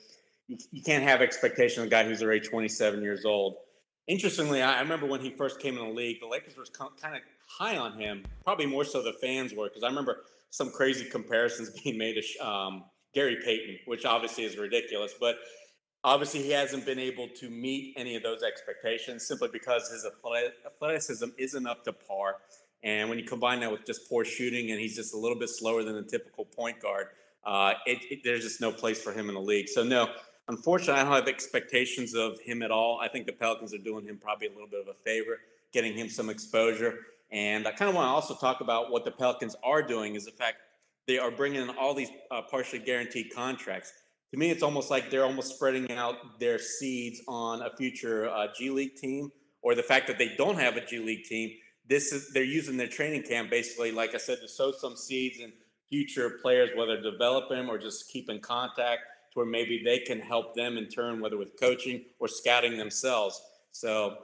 [0.48, 3.57] You, you can't have expectation of a guy who's already 27 years old.
[4.09, 6.64] Interestingly, I, remember when he first came in the league, the Lakers were
[7.01, 10.71] kind of high on him, probably more so the fans were, because I remember some
[10.71, 15.12] crazy comparisons being made to um, Gary Payton, which obviously is ridiculous.
[15.21, 15.37] But
[16.05, 20.07] obviously, he hasn't been able to meet any of those expectations simply because his
[20.66, 22.37] athleticism isn't up to par.
[22.83, 25.51] And when you combine that with just poor shooting, and he's just a little bit
[25.51, 27.09] slower than a typical point guard,
[27.44, 29.68] uh, it, it, there's just no place for him in the league.
[29.68, 30.09] So no,
[30.49, 32.99] unfortunately, I don't have expectations of him at all.
[33.01, 35.39] I think the Pelicans are doing him probably a little bit of a favor,
[35.73, 36.99] getting him some exposure.
[37.31, 40.25] And I kind of want to also talk about what the Pelicans are doing is
[40.25, 40.57] the fact
[41.07, 43.93] they are bringing in all these uh, partially guaranteed contracts.
[44.33, 48.49] To me, it's almost like they're almost spreading out their seeds on a future uh,
[48.57, 49.31] G League team,
[49.63, 51.51] or the fact that they don't have a G League team.
[51.89, 55.39] This is they're using their training camp basically, like I said, to sow some seeds
[55.41, 55.53] in
[55.89, 59.01] future players, whether develop them or just keep in contact
[59.38, 63.40] where maybe they can help them in turn, whether with coaching or scouting themselves.
[63.70, 64.18] So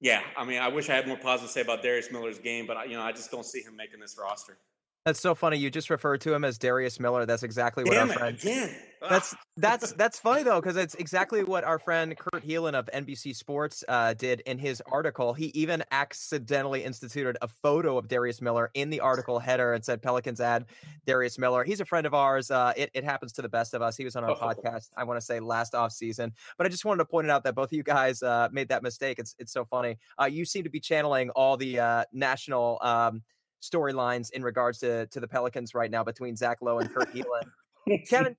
[0.00, 2.66] yeah, I mean, I wish I had more positive to say about Darius Miller's game,
[2.66, 4.58] but I, you know, I just don't see him making this roster.
[5.04, 5.56] That's so funny.
[5.56, 7.26] You just referred to him as Darius Miller.
[7.26, 8.38] That's exactly what Damn our friend.
[8.38, 8.70] Again.
[9.08, 13.34] That's that's that's funny though, because it's exactly what our friend Kurt Helin of NBC
[13.34, 15.34] Sports uh, did in his article.
[15.34, 20.02] He even accidentally instituted a photo of Darius Miller in the article header and said
[20.02, 20.66] Pelicans add
[21.04, 21.64] Darius Miller.
[21.64, 22.52] He's a friend of ours.
[22.52, 23.96] Uh, it, it happens to the best of us.
[23.96, 24.34] He was on our oh.
[24.40, 24.90] podcast.
[24.96, 27.42] I want to say last off season, but I just wanted to point it out
[27.42, 29.18] that both of you guys uh, made that mistake.
[29.18, 29.98] It's it's so funny.
[30.20, 32.78] Uh, you seem to be channeling all the uh, national.
[32.82, 33.22] Um,
[33.62, 38.04] storylines in regards to to the Pelicans right now between Zach Lowe and Kurt Helin.
[38.08, 38.36] Kevin,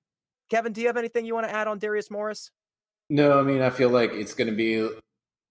[0.50, 2.50] Kevin, do you have anything you want to add on Darius Morris?
[3.10, 4.88] No, I mean I feel like it's going to be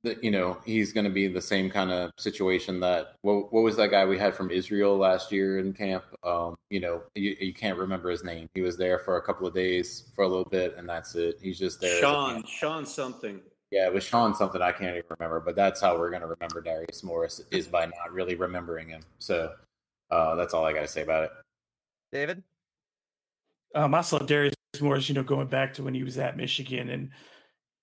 [0.03, 3.63] that you know he's going to be the same kind of situation that what, what
[3.63, 6.03] was that guy we had from Israel last year in camp?
[6.23, 8.47] Um, you know, you, you can't remember his name.
[8.53, 11.39] He was there for a couple of days for a little bit, and that's it.
[11.41, 11.99] He's just there.
[12.01, 13.41] Sean, Sean something.
[13.73, 16.27] Yeah, it was Sean something I can't even remember, but that's how we're going to
[16.27, 19.01] remember Darius Morris is by not really remembering him.
[19.17, 19.51] So
[20.11, 21.31] uh, that's all I got to say about it.
[22.11, 22.43] David?
[23.73, 26.89] Um, I saw Darius Morris, you know, going back to when he was at Michigan
[26.89, 27.09] and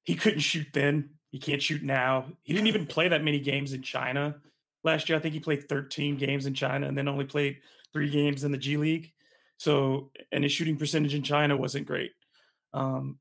[0.04, 1.10] he couldn't shoot then.
[1.32, 2.26] He can't shoot now.
[2.44, 4.36] He didn't even play that many games in China
[4.84, 5.18] last year.
[5.18, 7.56] I think he played 13 games in China and then only played
[7.92, 9.12] three games in the G League.
[9.56, 12.12] So, and his shooting percentage in China wasn't great.
[12.72, 13.18] Um,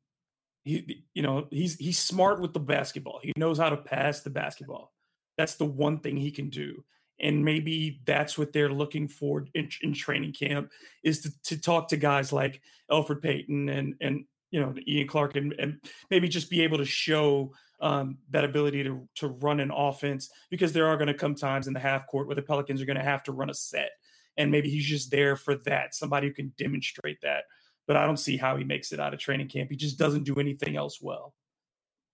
[0.69, 3.19] he, you know, he's he's smart with the basketball.
[3.23, 4.93] He knows how to pass the basketball.
[5.37, 6.83] That's the one thing he can do.
[7.21, 10.71] And maybe that's what they're looking for in, in training camp
[11.03, 15.35] is to, to talk to guys like Elfrid Payton and and you know Ian Clark
[15.35, 17.51] and, and maybe just be able to show
[17.81, 21.67] um, that ability to to run an offense because there are going to come times
[21.67, 23.91] in the half court where the Pelicans are going to have to run a set,
[24.37, 25.95] and maybe he's just there for that.
[25.95, 27.43] Somebody who can demonstrate that.
[27.89, 29.71] But I don't see how he makes it out of training camp.
[29.71, 31.33] He just doesn't do anything else well.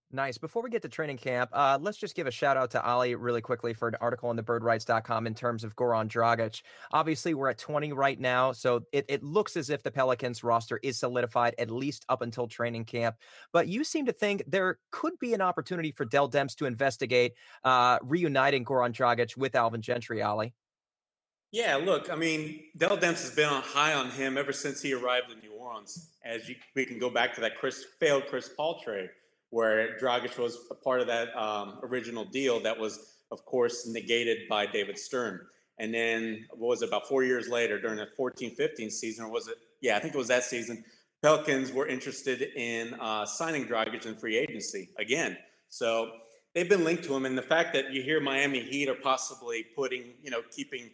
[0.09, 0.37] Nice.
[0.37, 3.13] Before we get to training camp, uh, let's just give a shout out to Ali
[3.15, 6.61] really quickly for an article on thebirdwrites.com in terms of Goran Dragic.
[6.93, 10.79] Obviously, we're at 20 right now, so it, it looks as if the Pelicans roster
[10.81, 13.17] is solidified at least up until training camp.
[13.51, 17.33] But you seem to think there could be an opportunity for Dell Demps to investigate
[17.65, 20.53] uh, reuniting Goran Dragic with Alvin Gentry, Ali.
[21.55, 24.91] Yeah, look, I mean, Dell Demps has been on high on him ever since he
[24.91, 26.09] arrived in New Orleans.
[26.25, 29.09] As you, we can go back to that Chris failed Chris Paul trade
[29.51, 34.49] where Dragic was a part of that um, original deal that was, of course, negated
[34.49, 35.39] by David Stern.
[35.79, 39.31] And then, what was it, about four years later during the 14 15 season, or
[39.31, 39.55] was it?
[39.79, 40.83] Yeah, I think it was that season.
[41.21, 45.37] Pelicans were interested in uh, signing Dragic in free agency again.
[45.69, 46.11] So
[46.53, 47.25] they've been linked to him.
[47.25, 50.89] And the fact that you hear Miami Heat are possibly putting, you know, keeping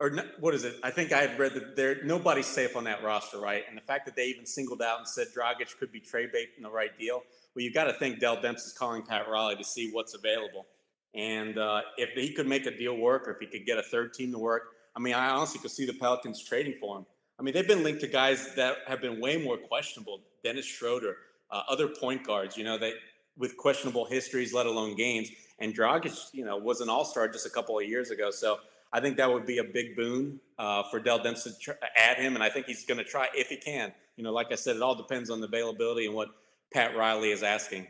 [0.00, 0.10] or
[0.40, 0.76] what is it?
[0.82, 3.64] I think I had read that there nobody's safe on that roster, right?
[3.68, 6.50] And the fact that they even singled out and said Dragic could be trade bait
[6.56, 7.22] in the right deal.
[7.54, 10.66] Well, you got to think Dell Demps is calling Pat Riley to see what's available,
[11.14, 13.82] and uh, if he could make a deal work, or if he could get a
[13.82, 14.62] third team to work.
[14.96, 17.06] I mean, I honestly could see the Pelicans trading for him.
[17.38, 20.20] I mean, they've been linked to guys that have been way more questionable.
[20.42, 21.16] Dennis Schroeder,
[21.50, 22.94] uh, other point guards, you know, that
[23.38, 25.30] with questionable histories, let alone games.
[25.58, 28.30] And Dragic, you know, was an All Star just a couple of years ago.
[28.30, 28.58] So
[28.92, 32.16] I think that would be a big boon uh, for Dell Demps to tr- add
[32.16, 33.92] him, and I think he's going to try if he can.
[34.16, 36.28] You know, like I said, it all depends on the availability and what
[36.72, 37.86] Pat Riley is asking.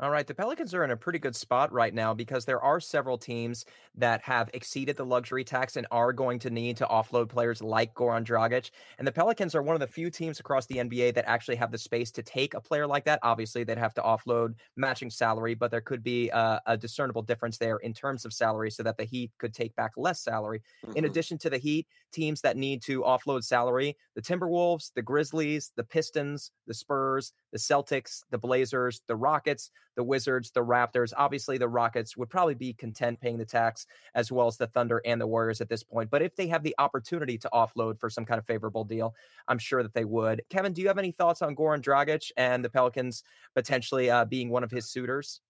[0.00, 2.78] All right, the Pelicans are in a pretty good spot right now because there are
[2.78, 3.64] several teams
[3.96, 7.94] that have exceeded the luxury tax and are going to need to offload players like
[7.94, 8.70] Goran Dragic.
[8.98, 11.72] And the Pelicans are one of the few teams across the NBA that actually have
[11.72, 13.18] the space to take a player like that.
[13.24, 17.58] Obviously, they'd have to offload matching salary, but there could be a, a discernible difference
[17.58, 20.62] there in terms of salary so that the Heat could take back less salary.
[20.86, 20.96] Mm-hmm.
[20.96, 25.72] In addition to the Heat, teams that need to offload salary, the Timberwolves, the Grizzlies,
[25.74, 31.12] the Pistons, the Spurs, the Celtics, the Blazers, the Rockets, the Wizards, the Raptors.
[31.16, 35.02] Obviously, the Rockets would probably be content paying the tax, as well as the Thunder
[35.04, 36.08] and the Warriors at this point.
[36.08, 39.16] But if they have the opportunity to offload for some kind of favorable deal,
[39.48, 40.40] I'm sure that they would.
[40.50, 43.24] Kevin, do you have any thoughts on Goran Dragic and the Pelicans
[43.56, 45.40] potentially uh, being one of his suitors?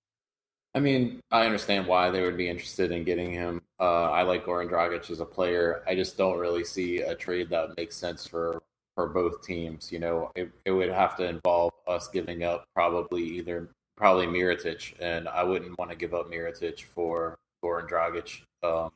[0.74, 3.60] I mean, I understand why they would be interested in getting him.
[3.78, 5.82] Uh, I like Goran Dragic as a player.
[5.86, 8.62] I just don't really see a trade that makes sense for
[8.94, 9.92] for both teams.
[9.92, 14.94] You know, it, it would have to involve us giving up probably either probably Mirotic,
[15.00, 18.40] and I wouldn't want to give up Mirotic for Goran Dragic.
[18.62, 18.90] Um,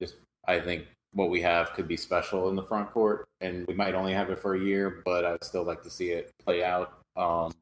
[0.00, 3.74] just I think what we have could be special in the front court, and we
[3.74, 6.62] might only have it for a year, but I'd still like to see it play
[6.62, 6.92] out.
[7.16, 7.52] Um,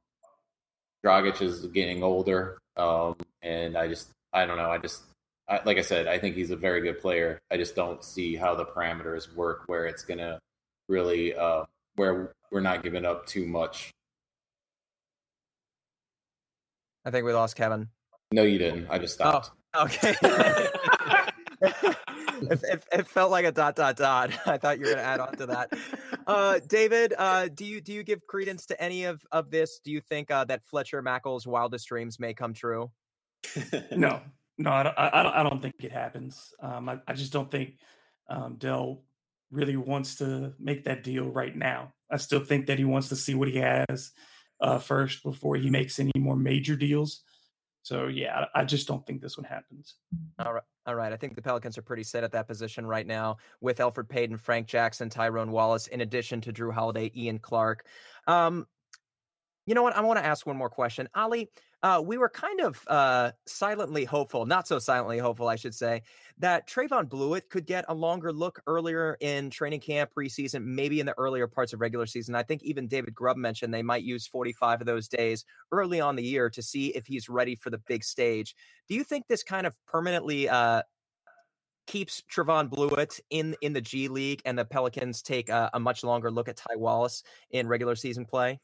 [1.05, 4.71] Dragic is getting older, um, and I just I don't know.
[4.71, 5.05] I just
[5.49, 7.39] I, like I said, I think he's a very good player.
[7.53, 10.41] I just don't see how the parameters work where it's gonna
[10.89, 13.93] really uh, where we're not giving up too much.
[17.09, 17.89] I think we lost Kevin.
[18.33, 18.87] No, you didn't.
[18.91, 19.51] I just stopped.
[19.73, 20.15] Oh, okay.
[21.63, 24.31] it, it, it, felt like a dot dot dot.
[24.47, 25.73] I thought you were going to add on to that.
[26.27, 29.81] Uh, David, uh, do you do you give credence to any of of this?
[29.83, 32.91] Do you think uh, that Fletcher Mackel's wildest dreams may come true?
[33.91, 34.21] no,
[34.59, 35.33] no, I don't, I don't.
[35.33, 36.53] I don't think it happens.
[36.63, 37.79] Um, I, I just don't think
[38.29, 39.03] um, Dell
[39.51, 41.95] really wants to make that deal right now.
[42.11, 44.13] I still think that he wants to see what he has
[44.61, 47.23] uh, first before he makes any more major deals.
[47.83, 49.95] So yeah, I just don't think this one happens.
[50.39, 50.63] All right.
[50.87, 51.13] All right.
[51.13, 54.39] I think the Pelicans are pretty set at that position right now with Elfrid Payton,
[54.39, 57.87] Frank Jackson, Tyrone Wallace, in addition to Jrue Holiday, Ian Clark.
[58.27, 58.67] Um,
[59.67, 59.97] you know what?
[59.97, 61.09] I want to ask one more question.
[61.15, 61.51] Ali,
[61.83, 66.03] uh, we were kind of uh, silently hopeful, not so silently hopeful, I should say,
[66.39, 71.07] that Trevon Bluiett could get a longer look earlier in training camp, preseason, maybe in
[71.07, 72.35] the earlier parts of regular season.
[72.35, 76.17] I think even David Grubb mentioned they might use 45 of those days early on
[76.17, 78.57] the year to see if he's ready for the big stage.
[78.89, 80.83] Do you think this kind of permanently uh,
[81.87, 86.03] keeps Trevon Bluiett in in the G League and the Pelicans take a, a much
[86.03, 88.59] longer look at Ty Wallace in regular season play?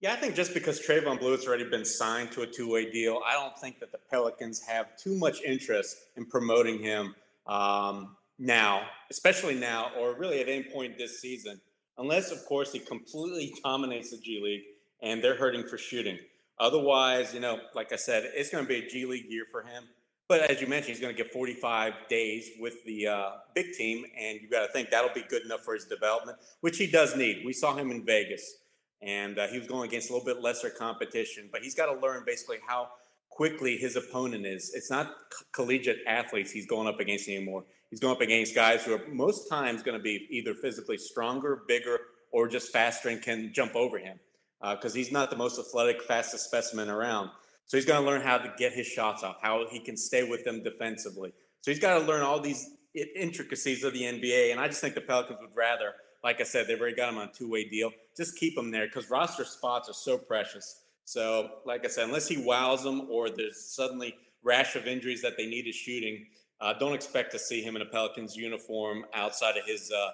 [0.00, 3.32] Yeah, I think just because Trevon Bluiett's already been signed to a two-way deal, I
[3.32, 7.14] don't think that the Pelicans have too much interest in promoting him
[7.46, 11.60] um, now, especially now, or really at any point this season,
[11.98, 14.62] unless, of course, he completely dominates the G League
[15.02, 16.18] and they're hurting for shooting.
[16.58, 19.62] Otherwise, you know, like I said, it's going to be a G League year for
[19.62, 19.84] him.
[20.26, 24.04] But as you mentioned, he's going to get 45 days with the uh, big team,
[24.18, 27.14] and you've got to think that'll be good enough for his development, which he does
[27.14, 27.42] need.
[27.44, 28.56] We saw him in Vegas
[29.04, 31.48] and uh, he was going against a little bit lesser competition.
[31.52, 32.88] But he's got to learn basically how
[33.30, 34.72] quickly his opponent is.
[34.74, 35.12] It's not
[35.52, 37.64] collegiate athletes he's going up against anymore.
[37.90, 41.62] He's going up against guys who are most times going to be either physically stronger,
[41.68, 41.98] bigger,
[42.32, 44.18] or just faster and can jump over him
[44.60, 47.30] because uh, he's not the most athletic, fastest specimen around.
[47.66, 50.28] So he's going to learn how to get his shots off, how he can stay
[50.28, 51.32] with them defensively.
[51.60, 54.50] So he's got to learn all these intricacies of the NBA.
[54.50, 55.92] And I just think the Pelicans would rather,
[56.22, 57.90] like I said, they've already got him on a two way deal.
[58.16, 60.82] Just keep him there because roster spots are so precious.
[61.04, 65.36] So, like I said, unless he wows them or there's suddenly rash of injuries that
[65.36, 66.26] they need his shooting,
[66.60, 70.10] uh, don't expect to see him in a Pelicans uniform outside of his uh,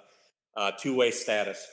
[0.59, 1.65] uh, two way status.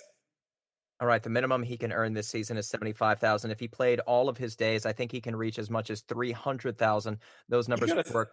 [1.01, 3.51] All right, the minimum he can earn this season is seventy-five thousand.
[3.53, 6.03] If he played all of his days, I think he can reach as much as
[6.03, 7.18] three hundred thousand.
[7.49, 8.33] Those numbers work.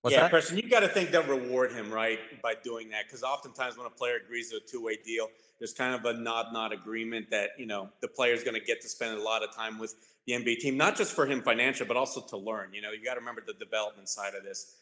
[0.00, 0.30] What's yeah, that?
[0.30, 3.04] Preston, you got to think they'll reward him, right, by doing that.
[3.06, 5.28] Because oftentimes when a player agrees to a two-way deal,
[5.58, 8.88] there's kind of a nod-nod agreement that you know the player's going to get to
[8.88, 9.94] spend a lot of time with
[10.26, 12.74] the NBA team, not just for him financial, but also to learn.
[12.74, 14.76] You know, you got to remember the development side of this.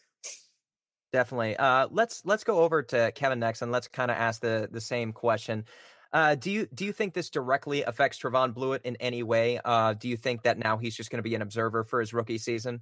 [1.13, 1.55] Definitely.
[1.55, 4.81] Uh, let's let's go over to Kevin next, and let's kind of ask the the
[4.81, 5.65] same question.
[6.11, 9.59] Uh, do you do you think this directly affects Trevon Bluiett in any way?
[9.63, 12.13] Uh, do you think that now he's just going to be an observer for his
[12.13, 12.81] rookie season?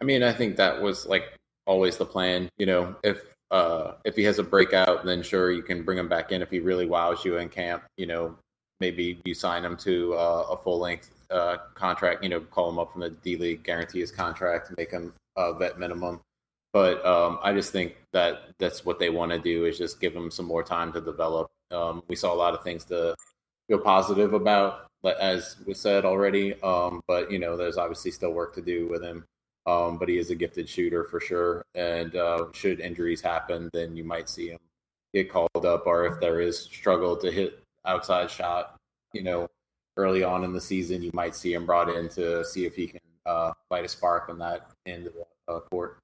[0.00, 2.48] I mean, I think that was like always the plan.
[2.56, 3.18] You know, if
[3.54, 6.42] uh, if he has a breakout, then sure you can bring him back in.
[6.42, 8.36] If he really wows you in camp, you know,
[8.80, 12.22] maybe you sign him to uh, a full length uh, contract.
[12.22, 15.54] You know, call him up from the D League, guarantee his contract, make him a
[15.54, 16.20] vet minimum.
[16.72, 20.14] But um, I just think that that's what they want to do is just give
[20.14, 23.14] him some more time to develop um, we saw a lot of things to
[23.68, 24.86] feel positive about,
[25.20, 26.60] as was said already.
[26.62, 29.24] Um, but you know, there's obviously still work to do with him.
[29.66, 31.64] Um, but he is a gifted shooter for sure.
[31.74, 34.58] And uh, should injuries happen, then you might see him
[35.14, 38.76] get called up, or if there is struggle to hit outside shot,
[39.12, 39.48] you know,
[39.96, 42.88] early on in the season, you might see him brought in to see if he
[42.88, 45.98] can uh, light a spark on that end of the uh, court.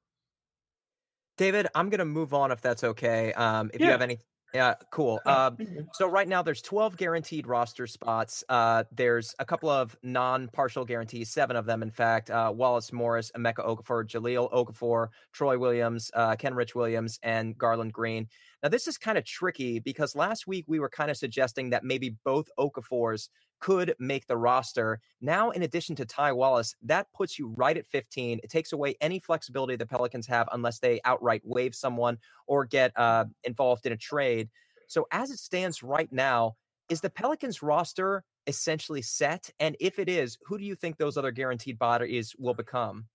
[1.37, 3.33] David, I'm going to move on if that's okay.
[3.33, 3.87] Um, if yeah.
[3.87, 4.19] you have any
[4.55, 5.21] yeah, cool.
[5.25, 5.53] Uh,
[5.93, 8.43] so right now there's 12 guaranteed roster spots.
[8.49, 12.31] Uh, there's a couple of non-partial guarantees, seven of them, in fact.
[12.31, 18.29] Uh, Wallace Morris, Emeka Okafor, Jahlil Okafor, Troy Williams, uh, Kenrich Williams, and Garlon Green.
[18.63, 21.85] Now this is kind of tricky because last week we were kind of suggesting that
[21.85, 23.29] maybe both Okafors
[23.61, 25.01] could make the roster.
[25.21, 28.41] Now, in addition to Ty Wallace, that puts you right at 15.
[28.43, 32.93] It takes away any flexibility the Pelicans have unless they outright waive someone or get
[32.97, 34.49] uh, involved in a trade.
[34.89, 36.57] So, as it stands right now,
[36.89, 39.51] is the Pelicans roster essentially set?
[39.61, 43.07] And if it is, who do you think those other guaranteed bodies will become?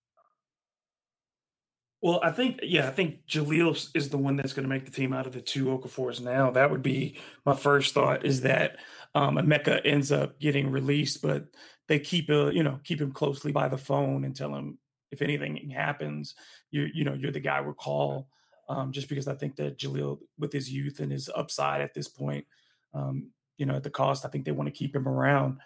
[2.06, 4.92] Well, I think yeah, I think Jahlil is the one that's going to make the
[4.92, 6.52] team out of the two Okafors now.
[6.52, 8.78] That would be my first thought is that
[9.16, 11.48] um, Emeka ends up getting released, but
[11.88, 14.78] they keep a you know keep him closely by the phone and tell him
[15.12, 16.36] if anything happens,
[16.70, 18.28] you you know you're the guy we'll call.
[18.70, 22.08] Um, just because I think that Jahlil, with his youth and his upside at this
[22.08, 22.46] point,
[22.94, 25.58] um, you know, at the cost, I think they want to keep him around.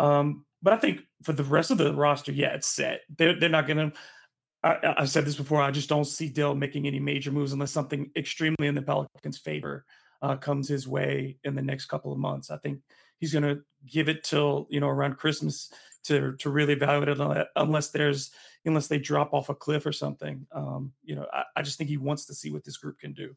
[0.00, 3.02] Um, but I think for the rest of the roster, yeah, it's set.
[3.16, 3.96] They're they're not going to
[4.64, 5.60] I, have said this before.
[5.60, 9.38] I just don't see Dell making any major moves unless something extremely in the Pelicans'
[9.38, 9.84] favor
[10.22, 12.50] uh, comes his way in the next couple of months.
[12.50, 12.80] I think
[13.18, 15.70] he's going to give it till you know around Christmas
[16.04, 18.30] to to really evaluate it, unless there's
[18.64, 20.46] unless they drop off a cliff or something.
[20.52, 23.12] Um, you know, I, I just think he wants to see what this group can
[23.12, 23.36] do.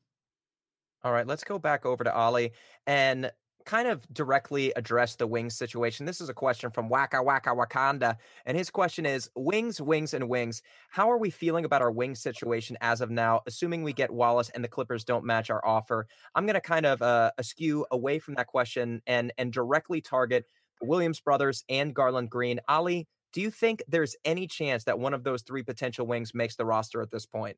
[1.03, 2.53] All right, let's go back over to Ali
[2.85, 3.31] and
[3.67, 6.05] kind of directly address the wings situation.
[6.05, 8.15] This is a question from Waka Waka Wakanda.
[8.45, 10.61] And his question is wings, wings, and wings.
[10.89, 14.49] How are we feeling about our wings situation as of now, assuming we get Wallace
[14.49, 16.07] and the Clippers don't match our offer?
[16.33, 20.45] I'm going to kind of uh, askew away from that question and, and directly target
[20.81, 22.61] Williams brothers and Garlon Green.
[22.69, 26.55] Ali, do you think there's any chance that one of those three potential wings makes
[26.55, 27.57] the roster at this point?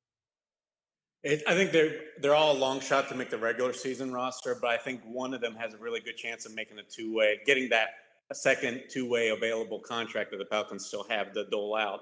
[1.24, 4.58] It, I think they're they're all a long shot to make the regular season roster,
[4.60, 7.14] but I think one of them has a really good chance of making a two
[7.14, 7.90] way, getting that
[8.32, 12.02] a second two way available contract that the Falcons still have to dole out.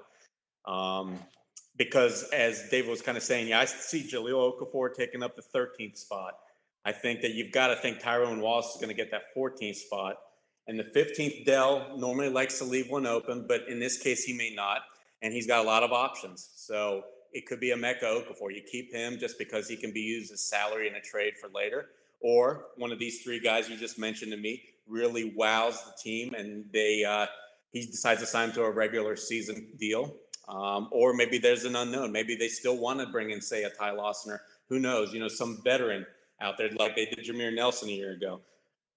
[0.72, 1.18] Um,
[1.76, 5.42] because as Dave was kind of saying, yeah, I see Jahlil Okafor taking up the
[5.54, 6.34] 13th spot.
[6.84, 9.76] I think that you've got to think Tyrone Wallace is going to get that 14th
[9.76, 10.16] spot.
[10.66, 14.32] And the 15th, Dell normally likes to leave one open, but in this case, he
[14.32, 14.82] may not.
[15.22, 16.50] And he's got a lot of options.
[16.56, 18.54] So it could be Emeka Okafor.
[18.54, 21.48] You keep him just because he can be used as salary in a trade for
[21.48, 21.90] later.
[22.20, 26.34] Or one of these three guys you just mentioned to me really wows the team
[26.34, 27.26] and they uh,
[27.72, 30.14] he decides to sign to a regular season deal.
[30.48, 32.10] Um, or maybe there's an unknown.
[32.10, 35.20] Maybe they still want to bring in, say, a Ty Lawson or who knows, you
[35.20, 36.06] know, some veteran
[36.40, 38.40] out there like they did Jameer Nelson a year ago.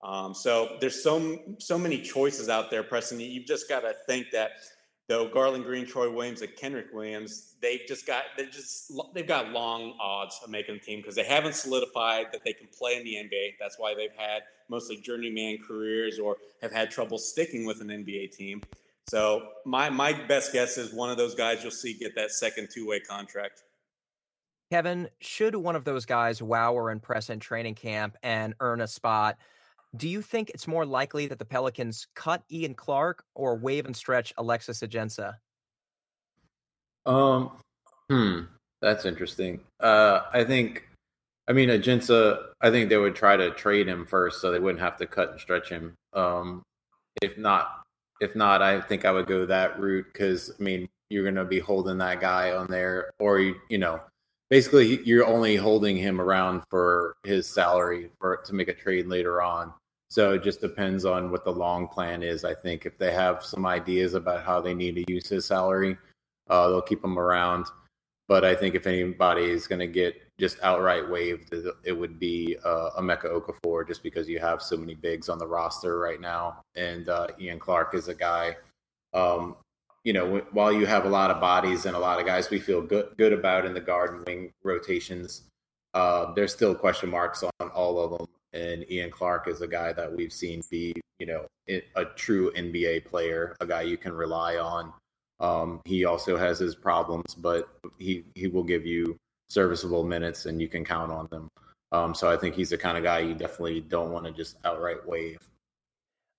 [0.04, 3.20] Um, so there's so so many choices out there, Preston.
[3.20, 4.52] You've just got to think that
[5.12, 9.50] though Garlon Green, Troy Williams, and Kenrich Williams, they've just got they're just they've got
[9.50, 13.04] long odds of making the team because they haven't solidified that they can play in
[13.04, 13.56] the NBA.
[13.60, 18.32] That's why they've had mostly journeyman careers or have had trouble sticking with an NBA
[18.32, 18.62] team.
[19.08, 22.70] So my my best guess is one of those guys you'll see get that second
[22.74, 23.64] two way contract.
[24.72, 28.88] Kevin, should one of those guys wow or impress in training camp and earn a
[28.88, 29.38] spot?
[29.96, 33.96] Do you think it's more likely that the Pelicans cut Ian Clark or waive and
[33.96, 35.36] stretch Alexis Ajinça?
[37.06, 37.52] Um,
[38.10, 38.42] hmm,
[38.82, 39.60] that's interesting.
[39.80, 40.88] Uh, I think,
[41.48, 44.82] I mean, Ajinça, I think they would try to trade him first so they wouldn't
[44.82, 45.94] have to cut and stretch him.
[46.14, 46.64] Um,
[47.22, 47.82] if not,
[48.22, 51.44] if not, I think I would go that route because I mean, you're going to
[51.44, 54.00] be holding that guy on there, or you, you know,
[54.52, 59.42] basically you're only holding him around for his salary for to make a trade later
[59.42, 59.74] on.
[60.10, 62.44] So it just depends on what the long plan is.
[62.44, 65.98] I think if they have some ideas about how they need to use his salary,
[66.50, 67.68] uh, they'll keep him around.
[68.28, 71.54] But I think if anybody is going to get just outright waived,
[71.86, 75.48] it would be uh, Emeka Okafor, just because you have so many bigs on the
[75.48, 78.58] roster right now, and uh, Ian Clark is a guy.
[79.14, 79.56] Um,
[80.04, 82.60] you know, while you have a lot of bodies and a lot of guys we
[82.60, 85.44] feel good good about in the guard wing rotations,
[85.94, 89.94] uh, there's still question marks on all of them and Ian Clark is a guy
[89.94, 91.46] that we've seen be, you know,
[91.96, 94.94] a true NBA player, a guy you can rely on.
[95.40, 99.18] Um, he also has his problems, but he he will give you
[99.50, 101.48] serviceable minutes, and you can count on them.
[101.92, 104.58] Um, so I think he's the kind of guy you definitely don't want to just
[104.66, 105.40] outright waive.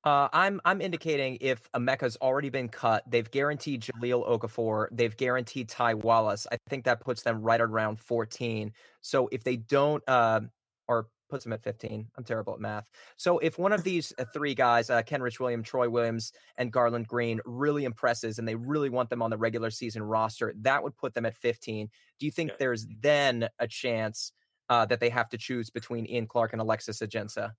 [0.04, 5.68] Uh, I'm I'm indicating if Emeka's already been cut, they've guaranteed Jahlil Okafor, they've guaranteed
[5.68, 6.46] Ty Wallace.
[6.50, 8.72] I think that puts them right around 14.
[9.00, 10.40] So if they don't, uh,
[10.88, 12.06] or puts them at 15.
[12.18, 12.84] I'm terrible at math.
[13.16, 17.06] So if one of these uh, three guys, uh, Kenrich Williams, Troy Williams, and Garlon
[17.06, 20.94] Green, really impresses and they really want them on the regular season roster, that would
[20.94, 21.88] put them at 15.
[22.18, 22.56] Do you think yeah.
[22.58, 24.32] there's then a chance
[24.68, 27.52] uh, that they have to choose between Ian Clark and Alexis Ajinça?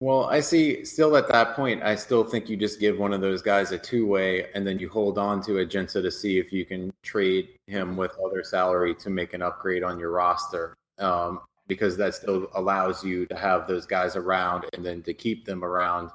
[0.00, 3.20] Well, I see still at that point, I still think you just give one of
[3.20, 6.52] those guys a two way and then you hold on to Ajinça to see if
[6.52, 10.74] you can trade him with other salary to make an upgrade on your roster.
[10.98, 11.40] Um,
[11.70, 15.62] because that still allows you to have those guys around and then to keep them
[15.62, 16.10] around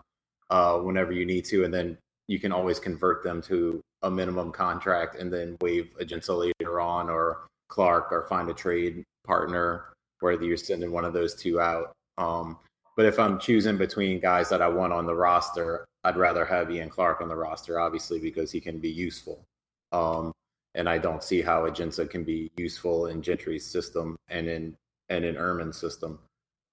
[0.49, 4.51] uh, whenever you need to, and then you can always convert them to a minimum
[4.51, 10.43] contract and then waive Ajinça later on or Clark or find a trade partner whether
[10.43, 11.93] you're sending one of those two out.
[12.17, 12.57] Um,
[12.95, 16.71] but if I'm choosing between guys that I want on the roster, I'd rather have
[16.71, 19.43] Ian Clark on the roster, obviously, because he can be useful.
[19.91, 20.31] Um,
[20.75, 24.75] and I don't see how Ajinça can be useful in Gentry's system and in
[25.09, 26.19] and an Erman system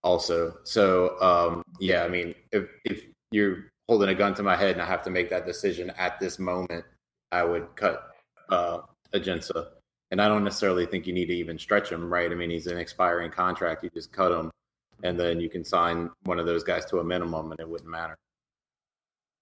[0.03, 0.57] also.
[0.64, 4.83] So um, yeah, I mean, if if you're holding a gun to my head and
[4.83, 6.85] I have to make that decision at this moment,
[7.31, 8.11] I would cut
[8.49, 8.81] uh,
[9.14, 9.68] Ajinça.
[10.11, 12.31] And I don't necessarily think you need to even stretch him, right?
[12.31, 13.83] I mean, he's an expiring contract.
[13.83, 14.51] You just cut him,
[15.03, 17.91] and then you can sign one of those guys to a minimum, and it wouldn't
[17.91, 18.19] matter.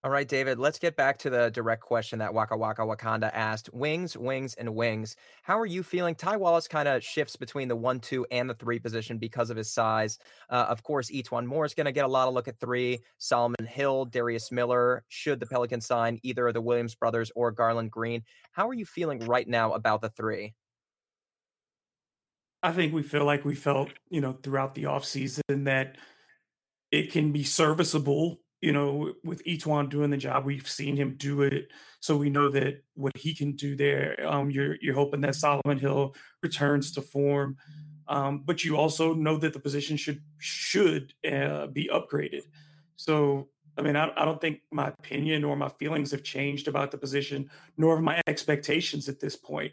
[0.03, 3.69] All right, David, let's get back to the direct question that Waka Waka Wakanda asked.
[3.75, 5.15] Wings, wings, and wings.
[5.43, 6.15] How are you feeling?
[6.15, 9.59] Ty Wallace kind of shifts between the one, two, and the three position because of
[9.59, 10.19] his size.
[10.49, 13.01] Uh, of course, E'Twaun Moore is going to get a lot of look at three.
[13.19, 17.91] Solomon Hill, Darius Miller, should the Pelicans sign either of the Williams brothers or Garlon
[17.91, 18.23] Green.
[18.53, 20.55] How are you feeling right now about the three?
[22.63, 25.97] I think we feel like we felt, you know, throughout the offseason that
[26.91, 31.43] it can be serviceable you know, with E'Twaun doing the job, we've seen him do
[31.43, 31.69] it,
[32.01, 34.17] so we know that what he can do there.
[34.27, 37.57] Um, you're you're hoping that Solomon Hill returns to form,
[38.09, 42.43] um, but you also know that the position should should uh, be upgraded.
[42.97, 43.49] So,
[43.79, 46.99] I mean, I, I don't think my opinion or my feelings have changed about the
[46.99, 47.49] position,
[47.79, 49.73] nor my expectations at this point.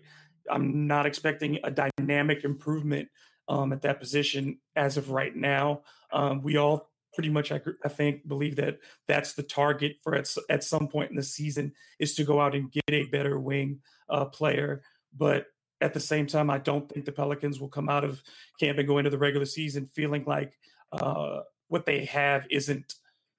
[0.50, 3.10] I'm not expecting a dynamic improvement
[3.50, 5.82] um, at that position as of right now.
[6.12, 8.78] Um, we all pretty much I, I, think believe that
[9.08, 12.54] that's the target for at, at some point in the season is to go out
[12.54, 14.84] and get a better wing uh, player
[15.18, 15.48] but
[15.82, 18.22] at the same time i don't think the pelicans will come out of
[18.60, 20.54] camp and go into the regular season feeling like
[20.92, 21.40] uh,
[21.70, 22.94] what they have isn't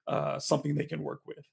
[0.07, 1.45] uh, something they can work with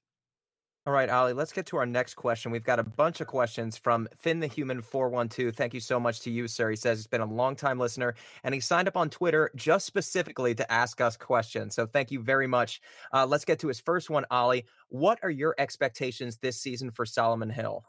[0.87, 2.49] all right, Ali, let's get to our next question.
[2.49, 5.53] We've got a bunch of questions from Finn the Human 412.
[5.53, 6.69] Thank you so much to you, sir.
[6.69, 8.15] He says he's been a long time listener
[8.45, 11.75] and he signed up on Twitter just specifically to ask us questions.
[11.75, 12.79] So thank you very much.
[13.11, 14.63] Uh, let's get to his first one, Ali.
[14.87, 17.83] What are your expectations this season for Solomon Hill?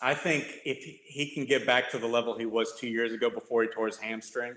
[0.00, 3.28] I think if he can get back to the level he was two years ago
[3.28, 4.54] before he tore his hamstring,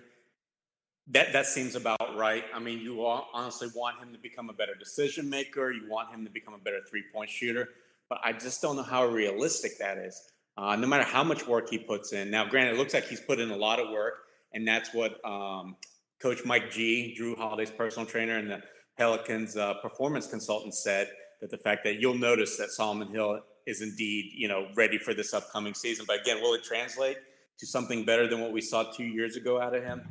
[1.10, 2.43] that that seems about right.
[2.53, 5.72] I mean, you honestly want him to become a better decision maker.
[5.72, 7.70] You want him to become a better three point shooter,
[8.10, 10.32] but I just don't know how realistic that is.
[10.58, 12.32] Uh, no matter how much work he puts in.
[12.32, 14.16] Now, granted, it looks like he's put in a lot of work,
[14.53, 15.76] and that's what um,
[16.20, 18.62] Coach Mike G, Jrue Holiday's personal trainer, and the
[18.97, 23.82] Pelicans uh, performance consultant said that the fact that you'll notice that Solomon Hill is
[23.82, 26.05] indeed, you know, ready for this upcoming season.
[26.08, 27.18] But again, will it translate
[27.60, 30.01] to something better than what we saw two years ago out of him?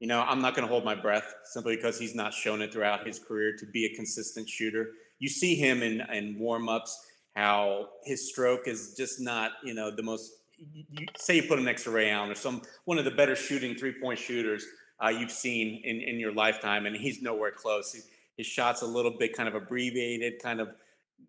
[0.00, 2.72] You know, I'm not going to hold my breath simply because he's not shown it
[2.72, 4.88] throughout his career to be a consistent shooter.
[5.18, 6.98] You see him in, in warm ups,
[7.36, 10.32] how his stroke is just not, you know, the most.
[10.72, 13.36] You, say you put him next to Ray Allen or some one of the better
[13.36, 14.66] shooting three point shooters
[15.02, 17.92] uh, you've seen in, in your lifetime, and he's nowhere close.
[17.92, 18.00] He,
[18.36, 20.68] his shot's a little bit kind of abbreviated, kind of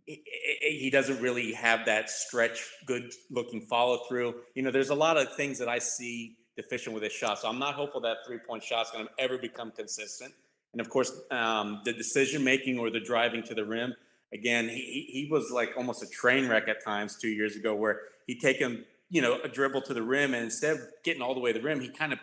[0.05, 4.35] he doesn't really have that stretch, good looking follow through.
[4.55, 7.39] You know, there's a lot of things that I see deficient with his shot.
[7.39, 10.33] So I'm not hopeful that three point shot's going to ever become consistent.
[10.73, 13.93] And of course, um, the decision making or the driving to the rim.
[14.33, 17.99] Again, he, he was like almost a train wreck at times two years ago, where
[18.27, 21.33] he'd take him, you know, a dribble to the rim, and instead of getting all
[21.33, 22.19] the way to the rim, he kind of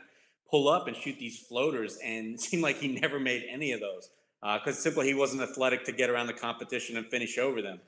[0.51, 4.11] pull up and shoot these floaters, and seemed like he never made any of those
[4.41, 7.81] because uh, simply he wasn't athletic to get around the competition and finish over them.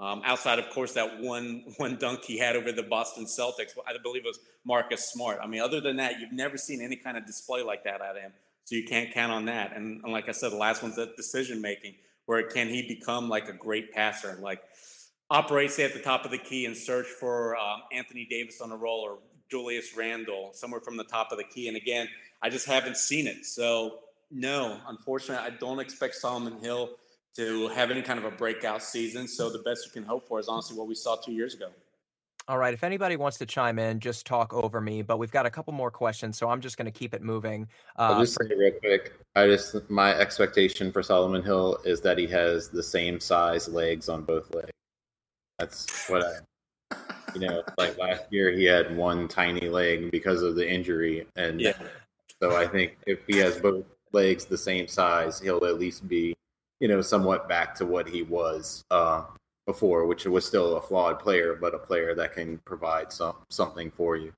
[0.00, 3.92] Um, outside, of course, that one one dunk he had over the Boston Celtics, I
[4.02, 5.38] believe it was Marcus Smart.
[5.42, 8.16] I mean, other than that, you've never seen any kind of display like that out
[8.16, 8.32] of him.
[8.64, 9.76] So you can't count on that.
[9.76, 13.28] And, and like I said, the last one's that decision making, where can he become
[13.28, 14.62] like a great passer, like
[15.28, 18.72] operate say at the top of the key and search for um, Anthony Davis on
[18.72, 19.18] a roll or
[19.50, 21.68] Julius Randle somewhere from the top of the key.
[21.68, 22.08] And again,
[22.42, 23.44] I just haven't seen it.
[23.44, 23.98] So
[24.30, 26.90] no, unfortunately, I don't expect Solomon Hill
[27.36, 29.28] to have any kind of a breakout season.
[29.28, 31.68] So the best you can hope for is honestly what we saw two years ago.
[32.48, 32.74] All right.
[32.74, 35.02] If anybody wants to chime in, just talk over me.
[35.02, 37.68] But we've got a couple more questions, so I'm just going to keep it moving.
[37.96, 39.12] Uh, I'll just say real quick.
[39.36, 44.08] I just my expectation for Solomon Hill is that he has the same size legs
[44.08, 44.70] on both legs.
[45.60, 46.96] That's what I,
[47.34, 51.60] you know, like last year he had one tiny leg because of the injury, and
[51.60, 51.74] yeah.
[52.42, 56.34] so I think if he has both legs the same size, he'll at least be,
[56.80, 59.24] you know, somewhat back to what he was uh,
[59.66, 63.90] before, which was still a flawed player, but a player that can provide some something
[63.90, 64.32] for you.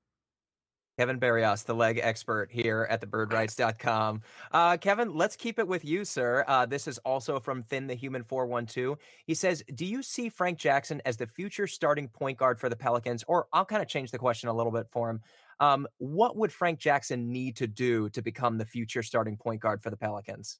[0.99, 4.21] Kevin Barrios, the leg expert here at thebirdwrites.com.
[4.51, 6.45] Uh, Kevin, let's keep it with you, sir.
[6.47, 8.99] Uh, this is also from Finn the Human 412.
[9.25, 12.75] He says, Do you see Frank Jackson as the future starting point guard for the
[12.75, 13.23] Pelicans?
[13.27, 15.21] Or I'll kind of change the question a little bit for him.
[15.59, 19.81] Um, what would Frank Jackson need to do to become the future starting point guard
[19.81, 20.59] for the Pelicans?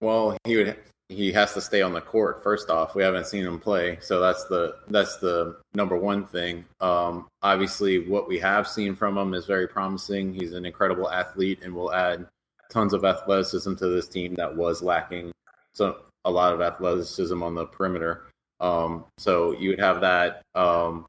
[0.00, 0.76] Well, he would
[1.08, 2.94] he has to stay on the court first off.
[2.94, 6.64] We haven't seen him play, so that's the that's the number one thing.
[6.80, 10.34] Um, obviously, what we have seen from him is very promising.
[10.34, 12.26] He's an incredible athlete, and will add
[12.70, 15.32] tons of athleticism to this team that was lacking
[15.74, 18.24] so a lot of athleticism on the perimeter.
[18.60, 20.42] Um, so you would have that.
[20.54, 21.06] Um,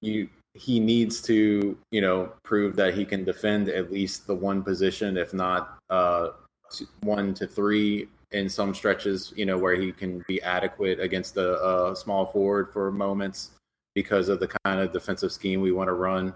[0.00, 4.62] you he needs to, you know, prove that he can defend at least the one
[4.62, 6.30] position, if not uh,
[7.00, 11.90] one to three in some stretches, you know, where he can be adequate against a,
[11.90, 13.50] a small forward for moments
[13.94, 16.34] because of the kind of defensive scheme we want to run.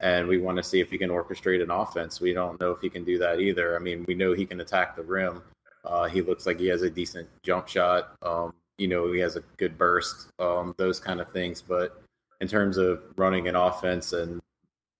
[0.00, 2.20] And we want to see if he can orchestrate an offense.
[2.20, 3.74] We don't know if he can do that either.
[3.74, 5.42] I mean, we know he can attack the rim.
[5.84, 8.14] Uh, he looks like he has a decent jump shot.
[8.22, 11.62] Um, you know, he has a good burst, um, those kind of things.
[11.62, 12.00] But
[12.40, 14.40] in terms of running an offense and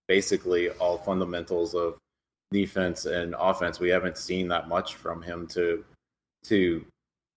[0.08, 1.98] basically all fundamentals of
[2.50, 3.80] defense and offense.
[3.80, 5.84] We haven't seen that much from him to
[6.44, 6.84] to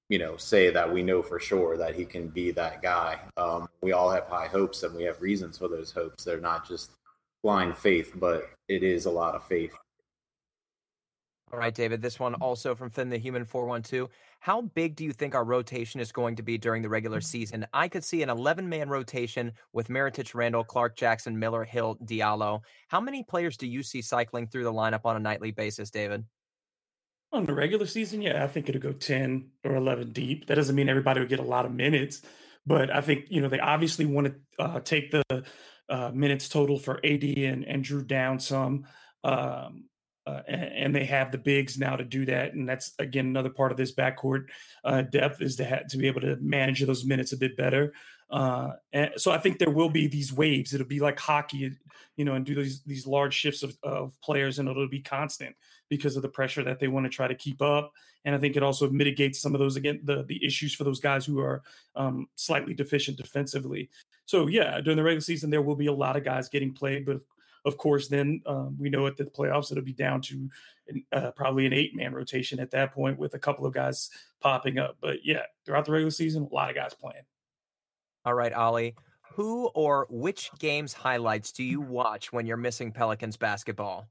[0.10, 3.20] you know say that we know for sure that he can be that guy.
[3.38, 6.24] Um, we all have high hopes and we have reasons for those hopes.
[6.24, 6.92] They're not just
[7.44, 9.76] blind faith, but it is a lot of faith.
[11.52, 12.02] All right, David.
[12.02, 14.10] This one also from Finn the Human 412.
[14.42, 17.26] How big do you think our rotation is going to be during the regular mm-hmm.
[17.26, 17.68] season?
[17.74, 22.62] I could see an 11 man rotation with Mirotic, Randle, Clark, Jackson, Miller, Hill, Diallo.
[22.88, 26.26] How many players do you see cycling through the lineup on a nightly basis, David?
[27.32, 30.48] On the regular season, yeah, I think it'll go 10 or 11 deep.
[30.48, 32.24] That doesn't mean everybody will get a lot of minutes,
[32.66, 35.44] but I think, you know, they obviously want to uh, take the
[35.88, 38.88] uh, minutes total for AD and, and Jrue down some.
[39.24, 39.84] Um,
[40.32, 43.50] uh, and, and, they have the bigs now to do that, and that's again another
[43.50, 44.46] part of this backcourt
[44.84, 47.94] uh, depth is to have, to be able to manage those minutes a bit better.
[48.30, 50.74] Uh, and so I think there will be these waves.
[50.74, 51.72] It'll be like hockey,
[52.16, 55.56] you know, and do these these large shifts of, of players, and it'll be constant
[55.90, 57.92] because of the pressure that they want to try to keep up.
[58.24, 61.00] And I think it also mitigates some of those again the the issues for those
[61.00, 61.62] guys who are
[61.96, 63.90] um, slightly deficient defensively.
[64.26, 67.06] So yeah, during the regular season there will be a lot of guys getting played,
[67.06, 67.20] but
[67.66, 70.50] of course, then um, we know at the playoffs it'll be down to
[71.12, 74.10] uh, probably an eight man rotation at that point with a couple of guys
[74.40, 74.98] popping up.
[75.02, 77.24] But yeah, throughout the regular season, a lot of guys playing.
[78.26, 78.96] All right, Ollie.
[79.36, 84.08] Who or which games highlights do you watch when you're missing Pelicans basketball?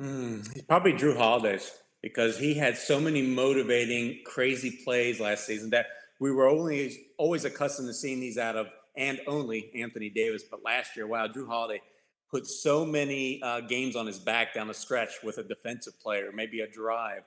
[0.00, 1.72] Mm, probably Jrue Holiday's
[2.02, 5.86] because he had so many motivating, crazy plays last season that
[6.20, 10.42] we were only always accustomed to seeing these out of and only Anthony Davis.
[10.42, 11.82] But last year, wow, Jrue Holiday
[12.30, 16.30] put so many uh, games on his back down the stretch with a defensive player,
[16.34, 17.22] maybe a drive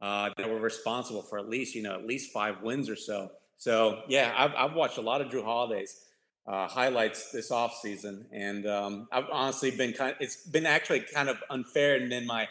[0.00, 3.30] uh, that were responsible for at least you know at least five wins or so.
[3.56, 6.00] So yeah, I've, I've watched a lot of Jrue Holiday's
[6.46, 10.12] uh, highlights this offseason, and um, I've honestly been kind.
[10.12, 12.48] Of, it's been actually kind of unfair, and then my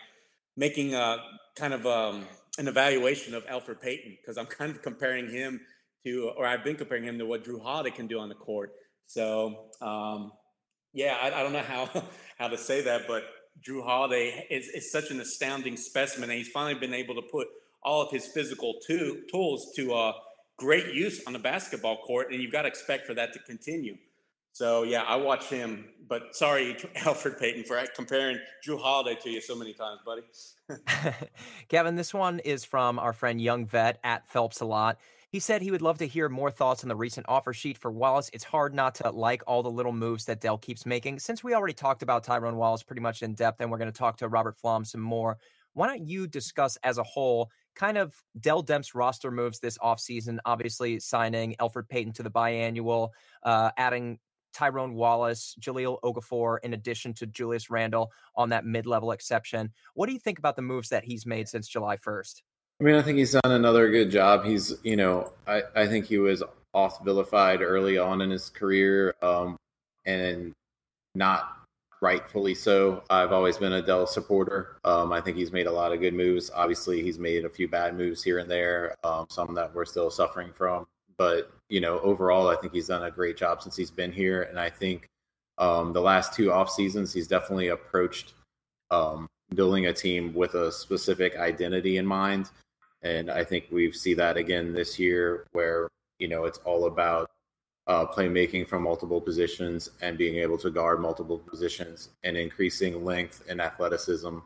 [0.56, 1.18] making a
[1.56, 2.26] kind of um,
[2.58, 5.62] an evaluation of Elfrid Payton because I'm kind of comparing him
[6.06, 8.72] to, or I've been comparing him to what Jrue Holiday can do on the court.
[9.06, 10.32] So um,
[10.94, 11.90] yeah, I, I, don't know how
[12.38, 13.24] how to say that, but
[13.68, 17.48] Jrue Holiday is, is such an astounding specimen, and he's finally been able to put
[17.84, 20.14] all of his physical to, tools to uh,
[20.58, 23.98] great use on the basketball court, and you've got to expect for that to continue.
[24.54, 29.42] So yeah, I watch him, but sorry, Elfrid Payton, for comparing Jrue Holiday to you
[29.42, 30.24] so many times, buddy.
[31.70, 35.00] Kevin, this one is from our friend Young Vet at Phelps a lot.
[35.32, 37.90] He said he would love to hear more thoughts on the recent offer sheet for
[37.90, 38.30] Wallace.
[38.34, 41.20] It's hard not to like all the little moves that Dell keeps making.
[41.20, 43.98] Since we already talked about Tyrone Wallace pretty much in depth, and we're going to
[43.98, 45.38] talk to Robert Flom some more,
[45.72, 50.38] why don't you discuss as a whole kind of Dell Demps roster moves this offseason?
[50.44, 53.12] Obviously, signing Elfrid Payton to the biannual,
[53.44, 54.20] uh, adding
[54.52, 59.72] Tyrone Wallace, Jahlil Okafor, in addition to Julius Randle on that mid level exception.
[59.94, 62.42] What do you think about the moves that he's made since July 1st?
[62.82, 64.44] I mean, I think he's done another good job.
[64.44, 66.42] He's, you know, I, I think he was
[66.74, 69.56] off vilified early on in his career um,
[70.06, 70.52] and
[71.14, 71.60] not
[72.02, 73.04] rightfully so.
[73.12, 74.78] I've always been a Dell supporter.
[74.84, 76.50] Um, I think he's made a lot of good moves.
[76.56, 80.10] Obviously, he's made a few bad moves here and there, um, some that we're still
[80.10, 80.88] suffering from.
[81.18, 84.42] But, you know, overall, I think he's done a great job since he's been here.
[84.42, 85.08] And I think
[85.60, 88.34] um, the last two off seasons, he's definitely approached
[88.90, 92.50] um, building a team with a specific identity in mind
[93.04, 95.90] and I think we see that again this year, where
[96.20, 97.30] you know it's all about
[97.88, 103.44] uh, playmaking from multiple positions and being able to guard multiple positions and increasing length
[103.50, 104.38] and athleticism.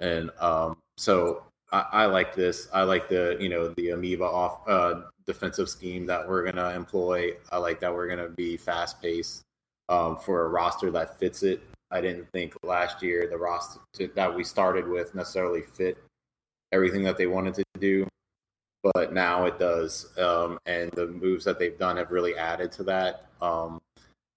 [0.00, 2.68] And um, so I, I, like this.
[2.72, 7.32] I like the you know the amoeba off uh, defensive scheme that we're gonna employ.
[7.50, 9.42] I like that we're gonna be fast paced
[9.88, 11.62] um, for a roster that fits it.
[11.90, 15.98] I didn't think last year the roster to, that we started with necessarily fit
[16.72, 18.06] everything that they wanted to do,
[18.94, 20.16] but now it does.
[20.18, 23.26] Um, and the moves that they've done have really added to that.
[23.40, 23.80] Um,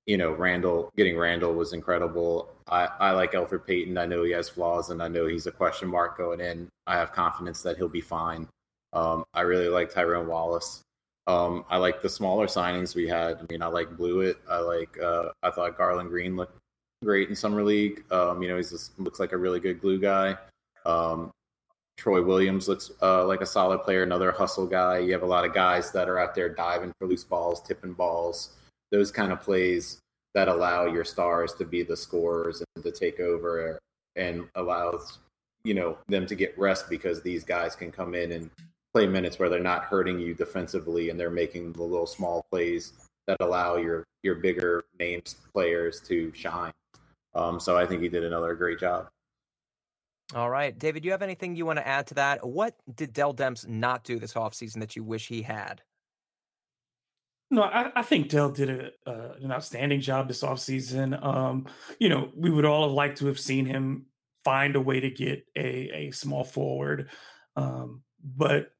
[0.06, 2.50] you know, Randle getting Randle was incredible.
[2.68, 3.98] I, I like Elfrid Payton.
[3.98, 6.68] I know he has flaws, and I know he's a question mark going in.
[6.88, 8.48] I have confidence that he'll be fine.
[8.91, 10.82] Um, I really like Tyrone Wallace.
[11.26, 13.38] Um, I like the smaller signings we had.
[13.38, 14.36] I mean, I like Bluiett.
[14.50, 15.00] I like.
[15.02, 16.58] Uh, I thought Garlon Green looked
[17.04, 18.04] great in summer league.
[18.12, 18.64] Um, you know, he
[18.98, 20.38] looks like a really good glue guy.
[20.86, 21.32] Um,
[21.98, 25.00] Troy Williams looks uh, like a solid player, another hustle guy.
[25.00, 27.94] You have a lot of guys that are out there diving for loose balls, tipping
[27.94, 28.56] balls,
[28.91, 30.00] those kind of plays
[30.34, 33.80] that allow your stars to be the scorers and to take over
[34.16, 35.20] and allows
[35.64, 38.50] you know them to get rest because these guys can come in and
[38.94, 42.94] play minutes where they're not hurting you defensively and they're making the little small plays
[43.28, 46.74] that allow your your bigger names players to shine.
[47.36, 49.10] Um, so I think he did another great job.
[50.34, 50.78] All right.
[50.78, 52.45] David, do you have anything you want to add to that?
[52.47, 55.82] What did Dell Demps not do this offseason that you wish he had?
[57.51, 61.24] No, I, I think Dell did a, uh, an outstanding job this offseason.
[61.24, 61.67] Um,
[61.99, 64.07] you know, we would all have liked to have seen him
[64.43, 67.09] find a way to get a, a small forward.
[67.55, 68.71] Um, but,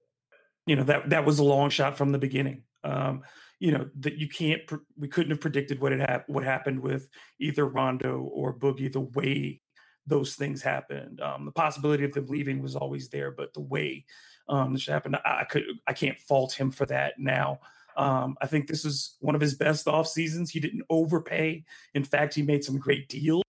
[0.66, 2.64] you know, that, that was a long shot from the beginning.
[2.84, 3.22] Um,
[3.60, 4.62] you know, that you can't,
[4.98, 7.08] we couldn't have predicted what had what happened with
[7.40, 9.62] either Rondo or Boogie the way
[10.06, 11.22] those things happened.
[11.22, 14.06] Um, the possibility of them leaving was always there, but the way
[14.50, 17.60] um, this happened, I, I could I can't fault him for that now.
[17.96, 20.50] Um, I think this is one of his best off seasons.
[20.50, 21.64] He didn't overpay.
[21.94, 23.44] In fact, he made some great deals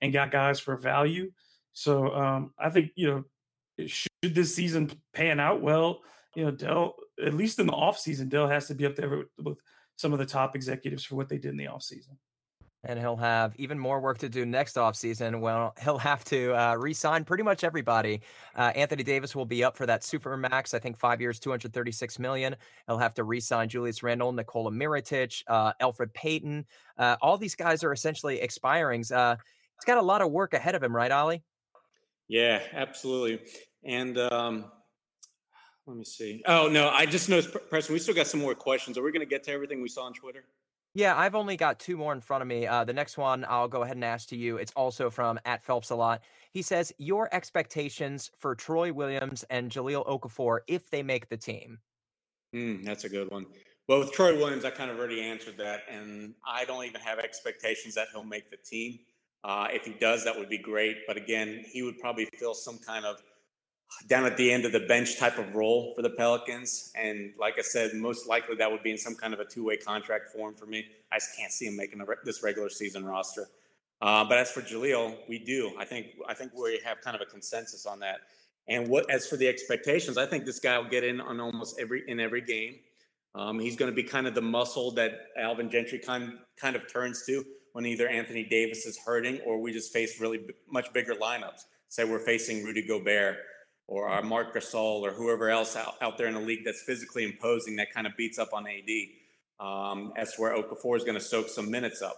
[0.00, 1.30] and got guys for value.
[1.72, 3.24] So um, I think you
[3.78, 6.00] know, should this season pan out well,
[6.34, 9.08] you know, Dell at least in the off season, Dell has to be up there
[9.08, 9.60] with, with
[9.96, 12.16] some of the top executives for what they did in the off season.
[12.84, 15.40] And he'll have even more work to do next offseason.
[15.40, 18.20] Well, he'll have to uh, re sign pretty much everybody.
[18.54, 22.18] Uh, Anthony Davis will be up for that super max, I think five years, 236
[22.18, 22.54] million.
[22.86, 26.64] He'll have to re sign Julius Randle, Nikola Mirotic, uh, Elfrid Payton.
[26.96, 29.10] Uh, all these guys are essentially expirings.
[29.10, 29.36] Uh,
[29.74, 31.42] he's got a lot of work ahead of him, right, Ollie?
[32.28, 33.40] Yeah, absolutely.
[33.84, 34.66] And um,
[35.86, 36.42] let me see.
[36.46, 38.98] Oh, no, I just noticed, Preston, we still got some more questions.
[38.98, 40.44] Are we going to get to everything we saw on Twitter?
[40.98, 42.66] Yeah, I've only got two more in front of me.
[42.66, 44.56] Uh, the next one I'll go ahead and ask to you.
[44.56, 46.22] It's also from at Phelps a lot.
[46.50, 51.78] He says, Your expectations for Troy Williams and Jahlil Okafor if they make the team.
[52.52, 53.46] Mm, that's a good one.
[53.86, 57.20] Well, with Troy Williams, I kind of already answered that, and I don't even have
[57.20, 58.98] expectations that he'll make the team.
[59.44, 61.06] Uh, if he does, that would be great.
[61.06, 63.22] But again, he would probably fill some kind of
[64.06, 66.92] down at the end of the bench type of role for the Pelicans.
[66.94, 69.64] And like I said, most likely that would be in some kind of a two
[69.64, 70.86] way contract form for me.
[71.12, 73.48] I just can't see him making re- this regular season roster.
[74.00, 75.72] Uh, but as for Jahlil, we do.
[75.78, 78.20] I think I think we have kind of a consensus on that.
[78.68, 81.80] And what as for the expectations, I think this guy will get in on almost
[81.80, 82.76] every in every game.
[83.34, 86.90] Um, he's going to be kind of the muscle that Alvin Gentry kind kind of
[86.90, 90.92] turns to when either Anthony Davis is hurting or we just face really b- much
[90.92, 91.64] bigger lineups.
[91.88, 93.38] Say we're facing Rudy Gobert
[93.88, 97.24] or our Marc Gasol or whoever else out, out there in the league that's physically
[97.24, 99.66] imposing that kind of beats up on AD.
[99.66, 102.16] Um, that's where Okafor is going to soak some minutes up.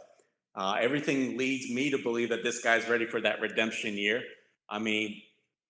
[0.55, 4.23] Uh, everything leads me to believe that this guy's ready for that redemption year.
[4.69, 5.23] I mean,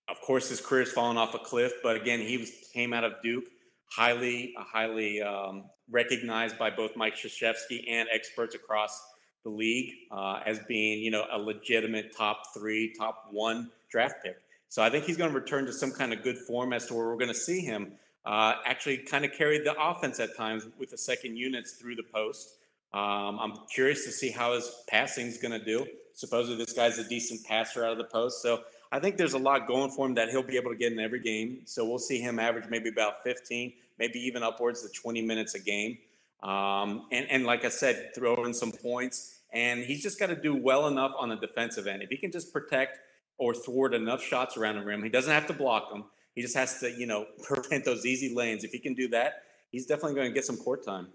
[0.08, 3.12] of course, his career's fallen off a cliff, but again, he was, came out of
[3.22, 3.44] Duke,
[3.92, 9.00] highly, highly um, recognized by both Mike Krzyzewski and experts across
[9.44, 14.36] the league uh, as being, you know, a legitimate top three, top one draft pick.
[14.70, 16.94] So I think he's going to return to some kind of good form as to
[16.94, 17.92] where we're going to see him
[18.24, 22.04] uh, actually kind of carry the offense at times with the second units through the
[22.04, 22.54] post.
[22.94, 25.84] Um, I'm curious to see how his passing is going to do.
[26.14, 28.42] Supposedly, this guy's a decent passer out of the post.
[28.42, 28.60] So
[28.92, 31.00] I think there's a lot going for him that he'll be able to get in
[31.00, 31.62] every game.
[31.64, 35.60] So we'll see him average maybe about 15, maybe even upwards to 20 minutes a
[35.60, 35.98] game.
[36.44, 39.40] Um, and, and like I said, throw in some points.
[39.52, 42.04] And he's just got to do well enough on the defensive end.
[42.04, 43.00] If he can just protect
[43.40, 45.02] or thwart enough shots around the rim.
[45.02, 46.04] He doesn't have to block them.
[46.34, 48.62] He just has to, you know, prevent those easy lanes.
[48.62, 51.08] If he can do that, he's definitely going to get some court time.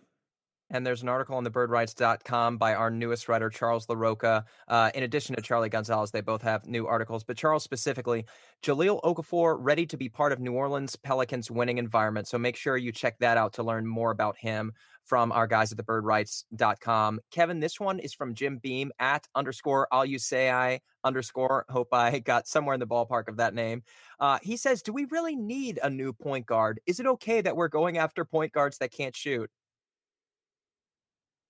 [0.75, 4.43] And there's an article on the birdwrites.com by our newest writer, Charles LaRocca.
[4.67, 7.23] Uh, in addition to Charlie Gonzalez, they both have new articles.
[7.23, 8.25] But Charles specifically,
[8.61, 12.27] Jahlil Okafor ready to be part of New Orleans Pelicans winning environment.
[12.27, 14.73] So make sure you check that out to learn more about him
[15.05, 17.21] from our guys at the birdwrites.com.
[17.31, 21.65] Kevin, this one is from Jim Beam at underscore all you say I underscore.
[21.69, 23.83] Hope I got somewhere in the ballpark of that name.
[24.19, 26.81] Uh, he says, Do we really need a new point guard?
[26.85, 29.49] Is it okay that we're going after point guards that can't shoot?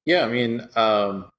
[0.05, 1.29] Yeah, I mean, um,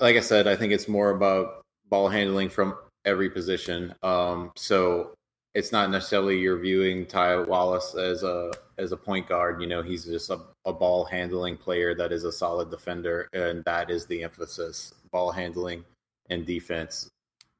[0.00, 3.94] like I said, I think it's more about ball handling from every position.
[4.02, 5.14] Um, so
[5.54, 9.62] it's not necessarily you're viewing Ty Wallace as a as a point guard.
[9.62, 13.64] You know, he's just a, a ball handling player that is a solid defender, and
[13.64, 15.84] that is the emphasis: ball handling
[16.28, 17.08] and defense.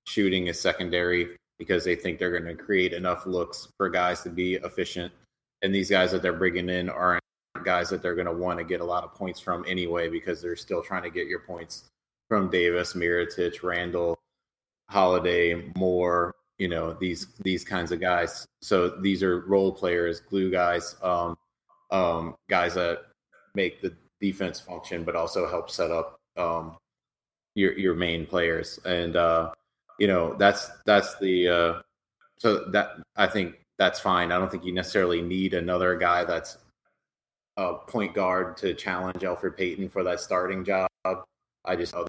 [0.09, 4.31] Shooting is secondary because they think they're going to create enough looks for guys to
[4.31, 5.13] be efficient.
[5.63, 7.23] And these guys that they're bringing in aren't
[7.65, 10.41] guys that they're going to want to get a lot of points from anyway because
[10.43, 11.85] they're still trying to get your points
[12.29, 14.19] from Davis, Mirotic, Randle,
[14.89, 18.47] Holiday, Moore, you know these these kinds of guys.
[18.63, 21.37] So these are role players, glue guys, um,
[21.91, 23.03] um, guys that
[23.55, 26.77] make the defense function, but also help set up um,
[27.55, 28.79] your your main players.
[28.85, 29.53] And uh,
[29.99, 31.83] you know that's that's the uh,
[32.39, 34.33] so that I think that's fine.
[34.33, 36.57] I don't think you necessarily need another guy that's
[37.57, 40.89] a point guard to challenge Elfrid Payton for that starting job.
[41.05, 42.09] I just other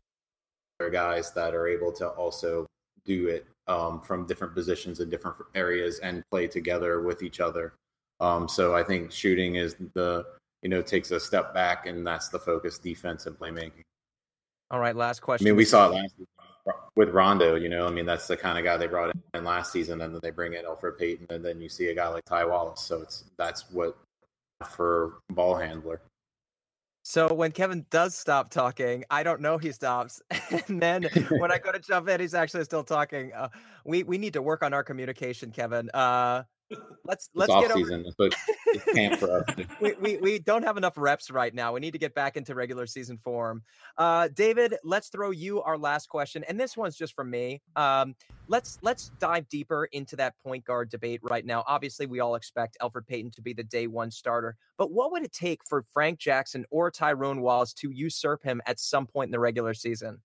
[0.92, 2.68] guys that are able to also
[3.06, 7.74] do it um, from different positions in different areas and play together with each other.
[8.20, 10.26] Um, so I think shooting is the
[10.62, 13.84] you know takes a step back, and that's the focus: defense and playmaking.
[14.72, 15.48] All right, last question.
[15.48, 16.16] I mean, we saw it last
[16.96, 17.56] with Rondo.
[17.56, 20.14] You know, I mean, that's the kind of guy they brought in last season, and
[20.14, 22.82] then they bring in Elfrid Payton, and then you see a guy like Ty Wallace.
[22.82, 23.98] So it's that's what
[24.66, 26.02] for ball handler.
[27.04, 30.22] So when Kevin does stop talking, I don't know he stops,
[30.68, 33.32] and then when I go to jump in, he's actually still talking.
[33.34, 33.48] Uh,
[33.86, 35.90] we we need to work on our communication, Kevin.
[35.94, 36.44] Uh,
[37.06, 38.36] let's let's it's get off season, but
[38.68, 39.56] it's camp for us.
[39.82, 41.74] we, we we don't have enough reps right now.
[41.74, 43.64] We need to get back into regular season form.
[43.98, 47.62] Uh, David, let's throw you our last question, and this one's just from me.
[47.76, 48.16] Um,
[48.48, 51.64] let's let's dive deeper into that point guard debate right now.
[51.68, 55.24] Obviously, we all expect Elfrid Payton to be the day one starter, but what would
[55.24, 59.32] it take for Frank Jackson or Tyrone Wallace to usurp him at some point in
[59.32, 60.22] the regular season?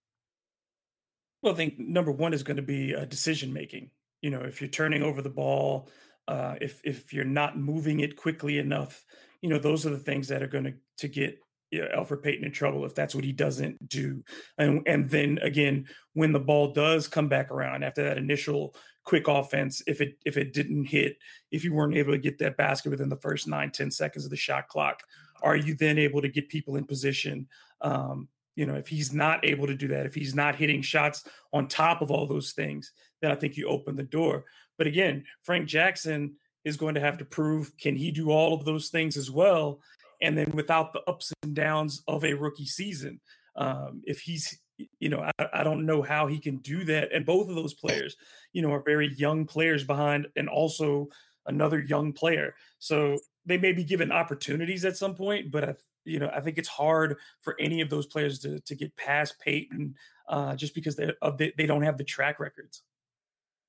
[1.42, 3.90] Well, I think number one is going to be uh, decision making.
[4.20, 5.88] You know, if you're turning over the ball,
[6.28, 9.04] uh, if if you're not moving it quickly enough,
[9.40, 11.38] you know, those are the things that are going to to get
[11.70, 14.22] you know, Elfrid Payton in trouble if that's what he doesn't do.
[14.58, 19.26] And and then again, when the ball does come back around after that initial quick
[19.26, 21.16] offense, if it if it didn't hit,
[21.50, 24.30] if you weren't able to get that basket within the first nine ten seconds of
[24.30, 25.02] the shot clock,
[25.42, 27.48] are you then able to get people in position?
[27.80, 31.24] Um, you know, if he's not able to do that, if he's not hitting shots
[31.54, 32.92] on top of all those things,
[33.22, 34.44] then I think you open the door.
[34.78, 38.64] But again, Frank Jackson is going to have to prove can he do all of
[38.64, 39.80] those things as well
[40.22, 43.20] and then without the ups and downs of a rookie season.
[43.56, 44.58] Um, if he's,
[44.98, 47.12] you know, I, I, don't know how he can do that.
[47.12, 48.16] And both of those players,
[48.52, 51.08] you know, are very young players behind and also
[51.44, 52.54] another young player.
[52.78, 56.56] So they may be given opportunities at some point, but I, you know, I think
[56.56, 59.94] it's hard for any of those players to, to get past Payton
[60.28, 62.82] uh, just because they, they, they don't have the track records.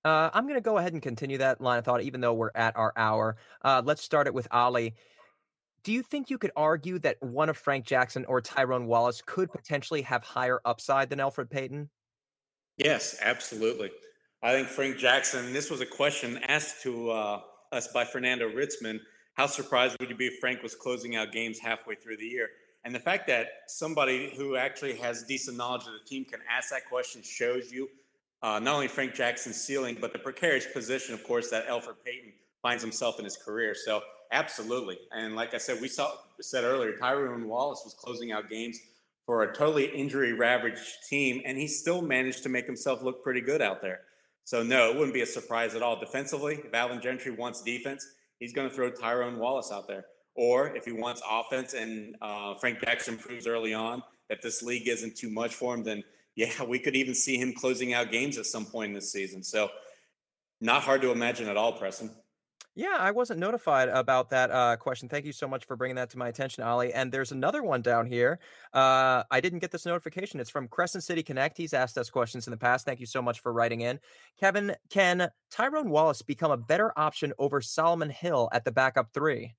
[0.06, 2.51] Uh, I'm going to go ahead and continue that line of thought, even though we're
[2.56, 3.38] at our hour.
[3.62, 4.95] Uh, let's start it with Ali.
[5.84, 9.51] Do you think you could argue that one of Frank Jackson or Tyrone Wallace could
[9.51, 11.89] potentially have higher upside than Elfrid Payton?
[12.78, 13.91] Yes, absolutely.
[14.41, 17.41] I think Frank Jackson, this was a question asked to uh,
[17.72, 18.99] us by Fernando Ritzman.
[19.36, 22.49] How surprised would you be if Frank was closing out games halfway through the year?
[22.86, 26.70] And the fact that somebody who actually has decent knowledge of the team can ask
[26.72, 27.89] that question shows you
[28.44, 32.34] uh, not only Frank Jackson's ceiling, but the precarious position, of course, that Elfrid Payton
[32.62, 33.74] finds himself in his career.
[33.74, 35.00] So absolutely.
[35.12, 38.80] And like I said, we saw said earlier, Tyrone Wallace was closing out games
[39.26, 43.39] for a totally injury ravaged team, and he still managed to make himself look pretty
[43.39, 44.02] good out there.
[44.44, 45.98] So no, it wouldn't be a surprise at all.
[45.98, 48.06] Defensively, if Alvin Gentry wants defense,
[48.39, 50.06] he's going to throw Tyrone Wallace out there.
[50.36, 54.89] Or if he wants offense and uh, Frank Jackson proves early on that this league
[54.89, 56.04] isn't too much for him, then
[56.36, 59.43] yeah, we could even see him closing out games at some point in this season.
[59.43, 59.69] So
[60.61, 62.09] not hard to imagine at all, Preston.
[62.75, 65.07] Yeah, I wasn't notified about that uh, question.
[65.07, 66.91] Thank you so much for bringing that to my attention, Ollie.
[66.91, 68.39] And there's another one down here.
[68.73, 70.39] Uh, I didn't get this notification.
[70.39, 71.55] It's from Crescent City Connect.
[71.55, 72.84] He's asked us questions in the past.
[72.84, 73.99] Thank you so much for writing in.
[74.39, 79.53] Kevin, can Tyrone Wallace become a better option over Solomon Hill at the backup three?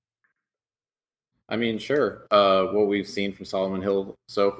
[1.47, 2.27] I mean, sure.
[2.31, 4.57] Uh, what we've seen from Solomon Hill so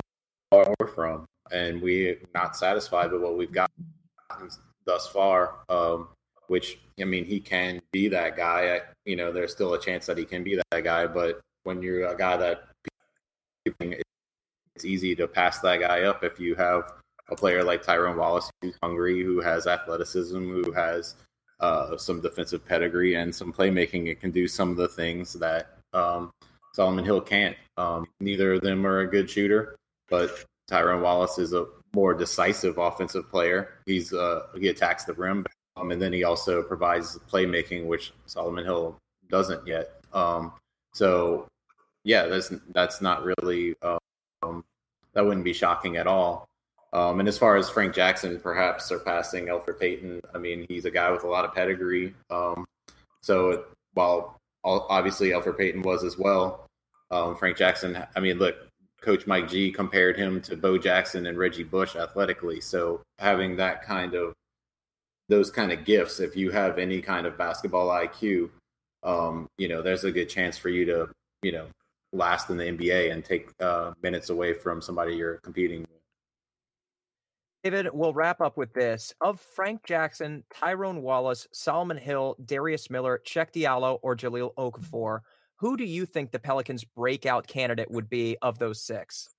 [0.52, 3.72] far or from, and we're not satisfied with what we've got
[4.86, 5.56] thus far.
[5.70, 6.10] Um,
[6.48, 8.82] which I mean, he can be that guy.
[9.06, 12.08] You know, there's still a chance that he can be that guy, but when you're
[12.08, 12.66] a guy that
[14.76, 16.94] it's easy to pass that guy up if you have
[17.30, 21.16] a player like Tyrone Wallace who's hungry, who has athleticism, who has
[21.60, 24.08] uh, some defensive pedigree and some playmaking.
[24.08, 26.32] It can do some of the things that um,
[26.74, 27.56] Solomon Hill can't.
[27.78, 29.76] Um, neither of them are a good shooter,
[30.10, 33.70] but Tyrone Wallace is a more decisive offensive player.
[33.86, 35.46] He's uh, he attacks the rim
[35.78, 38.98] um, and then he also provides playmaking, which Solomon Hill
[39.30, 40.02] doesn't yet.
[40.14, 40.54] Um,
[40.94, 41.48] so,
[42.04, 44.64] yeah, that's that's not really um,
[45.14, 46.48] that wouldn't be shocking at all.
[46.94, 50.92] Um, and as far as Frank Jackson perhaps surpassing Elfrid Payton, I mean, he's a
[50.92, 52.14] guy with a lot of pedigree.
[52.30, 52.66] Um,
[53.22, 56.68] so while obviously Elfrid Payton was as well,
[57.12, 58.02] um, Frank Jackson.
[58.16, 58.56] I mean, look,
[59.06, 62.60] Coach Mike G compared him to Bo Jackson and Reggie Bush athletically.
[62.60, 64.34] So having that kind of
[65.30, 68.50] those kind of gifts, if you have any kind of basketball IQ,
[69.04, 71.10] um, you know, there's a good chance for you to,
[71.44, 71.68] you know,
[72.14, 75.90] last in the NBA and take uh, minutes away from somebody you're competing with.
[77.64, 79.14] David, we'll wrap up with this.
[79.22, 85.22] Of Frank Jackson, Tyrone Wallace, Solomon Hill, Darius Miller, Cheick Diallo, or Jahlil Okafor,
[85.58, 89.30] who do you think the Pelicans' breakout candidate would be of those six?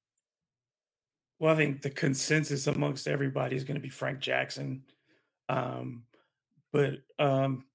[1.38, 4.82] Well, I think the consensus amongst everybody is going to be Frank Jackson.
[5.48, 6.04] Um,
[6.72, 7.66] but um,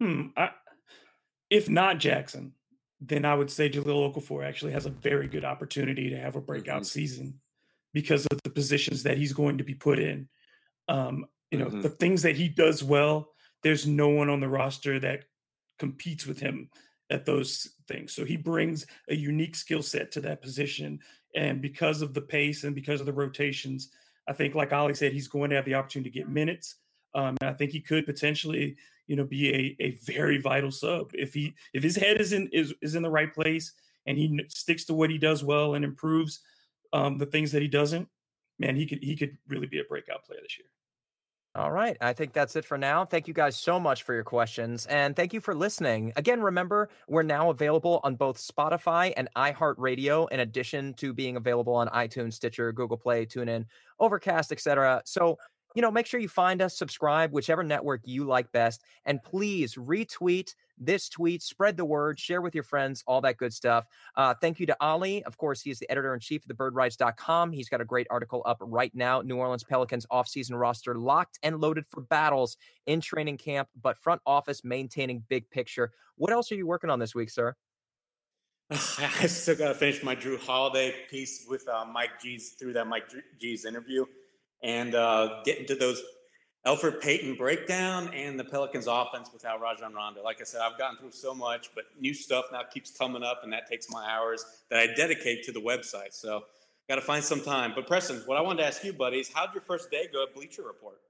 [0.00, 0.50] hmm, I,
[1.50, 2.52] if not Jackson,
[3.00, 6.40] then I would say Jahlil Okafor actually has a very good opportunity to have a
[6.40, 6.84] breakout mm-hmm.
[6.84, 7.40] season
[7.92, 10.28] because of the positions that he's going to be put in.
[10.88, 11.80] Um, you know, mm-hmm.
[11.80, 13.30] the things that he does well,
[13.62, 15.24] there's no one on the roster that
[15.78, 16.70] competes with him
[17.10, 18.12] at those things.
[18.12, 21.00] So he brings a unique skill set to that position.
[21.34, 23.90] And because of the pace and because of the rotations,
[24.28, 26.76] I think, like Ali said, he's going to have the opportunity to get minutes.
[27.14, 31.32] Um, I think he could potentially, you know, be a, a very vital sub if
[31.32, 33.72] he if his head is in is, is in the right place
[34.06, 36.40] and he sticks to what he does well and improves
[36.92, 38.08] um, the things that he doesn't.
[38.58, 40.68] Man, he could he could really be a breakout player this year.
[41.54, 41.96] All right.
[42.00, 43.04] I think that's it for now.
[43.04, 44.86] Thank you guys so much for your questions.
[44.86, 46.12] And thank you for listening.
[46.14, 51.74] Again, remember, we're now available on both Spotify and iHeartRadio, in addition to being available
[51.74, 53.64] on iTunes, Stitcher, Google Play, TuneIn,
[53.98, 55.02] Overcast, etc.
[55.04, 55.38] So
[55.74, 59.74] you know, make sure you find us, subscribe, whichever network you like best, and please
[59.74, 63.86] retweet this tweet, spread the word, share with your friends, all that good stuff.
[64.16, 65.22] Uh, thank you to Ali.
[65.24, 67.52] Of course, he is the editor in chief of thebirdwrites.com.
[67.52, 69.20] He's got a great article up right now.
[69.20, 72.56] New Orleans Pelicans offseason roster locked and loaded for battles
[72.86, 75.92] in training camp, but front office maintaining big picture.
[76.16, 77.54] What else are you working on this week, sir?
[78.70, 82.86] I still got to finish my Jrue Holiday piece with uh, Mike G's through that
[82.86, 83.04] Mike
[83.40, 84.04] G's interview
[84.62, 86.02] and uh, get into those
[86.68, 90.22] Elfrid Payton breakdown and the Pelicans offense without Rajon Rondo.
[90.22, 93.40] Like I said, I've gotten through so much, but new stuff now keeps coming up,
[93.42, 96.12] and that takes my hours that I dedicate to the website.
[96.12, 96.44] So
[96.86, 97.72] got to find some time.
[97.74, 100.22] But Preston, what I wanted to ask you, buddy, is how'd your first day go
[100.24, 101.00] at Bleacher Report?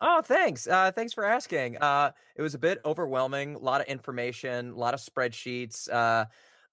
[0.00, 0.66] Oh, thanks.
[0.66, 1.76] Uh, thanks for asking.
[1.76, 3.54] Uh, it was a bit overwhelming.
[3.54, 5.88] A lot of information, a lot of spreadsheets.
[5.92, 6.24] Uh,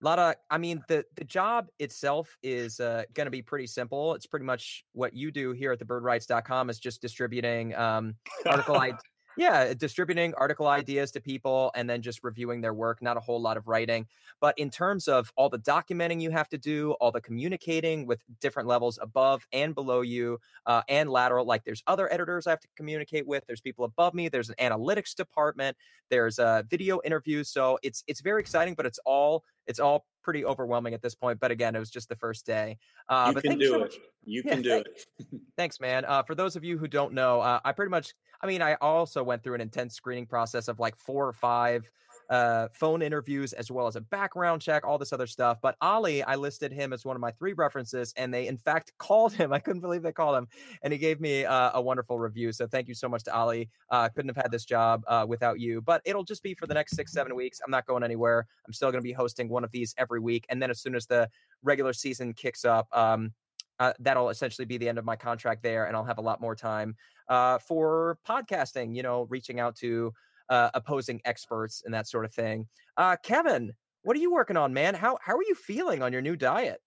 [0.01, 3.67] a lot of i mean the the job itself is uh, going to be pretty
[3.67, 8.15] simple it's pretty much what you do here at the birdwrites.com is just distributing um,
[8.45, 8.93] article I-
[9.37, 13.41] yeah distributing article ideas to people and then just reviewing their work not a whole
[13.41, 14.07] lot of writing.
[14.39, 18.23] But in terms of all the documenting you have to do all the communicating with
[18.39, 22.59] different levels above and below you uh, and lateral like there's other editors i have
[22.59, 25.77] to communicate with there's people above me there's an analytics department
[26.09, 30.45] there's uh, video interviews so it's it's very exciting but it's all it's all pretty
[30.45, 31.39] overwhelming at this point.
[31.39, 32.77] But again, it was just the first day.
[33.09, 33.95] Uh, you but can do so it.
[34.23, 35.07] You yeah, can do thank, it.
[35.57, 36.05] thanks, man.
[36.05, 38.75] Uh, for those of you who don't know, uh, I pretty much, I mean, I
[38.75, 41.89] also went through an intense screening process of like four or five
[42.31, 45.57] uh, phone interviews as well as a background check, all this other stuff.
[45.61, 48.93] But Ali, I listed him as one of my three references, and they in fact
[48.97, 49.51] called him.
[49.51, 50.47] I couldn't believe they called him,
[50.81, 52.53] and he gave me uh, a wonderful review.
[52.53, 53.69] So thank you so much to Ali.
[53.89, 55.81] Uh, couldn't have had this job uh, without you.
[55.81, 57.59] But it'll just be for the next six, seven weeks.
[57.63, 58.47] I'm not going anywhere.
[58.65, 60.95] I'm still going to be hosting one of these every week, and then as soon
[60.95, 61.29] as the
[61.63, 63.33] regular season kicks up, um,
[63.79, 66.39] uh, that'll essentially be the end of my contract there, and I'll have a lot
[66.39, 66.95] more time
[67.27, 68.95] uh, for podcasting.
[68.95, 70.13] You know, reaching out to
[70.51, 72.67] uh, opposing experts and that sort of thing.
[72.97, 73.73] Uh, Kevin,
[74.03, 74.93] what are you working on, man?
[74.93, 76.81] How how are you feeling on your new diet?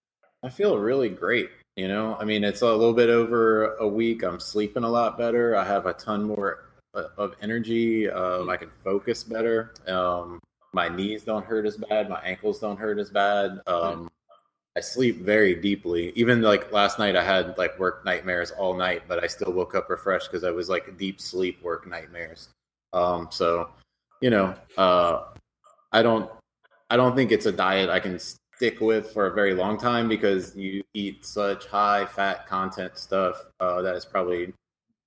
[0.45, 1.49] I feel really great.
[1.75, 4.23] You know, I mean, it's a little bit over a week.
[4.23, 5.57] I'm sleeping a lot better.
[5.57, 8.09] I have a ton more uh, of energy.
[8.09, 9.73] Um, I can focus better.
[9.89, 10.39] Um,
[10.73, 12.11] my knees don't hurt as bad.
[12.11, 13.61] My ankles don't hurt as bad.
[13.67, 14.11] Um,
[14.77, 16.12] I sleep very deeply.
[16.17, 19.75] Even like last night, I had like work nightmares all night, but I still woke
[19.75, 22.51] up refreshed because I was like deep sleep work nightmares.
[22.95, 23.70] Um, so,
[24.20, 25.24] you know, uh,
[25.92, 26.30] I don't,
[26.88, 30.09] I don't think it's a diet I can stick with for a very long time
[30.09, 34.55] because you eat such high fat content stuff uh, that is probably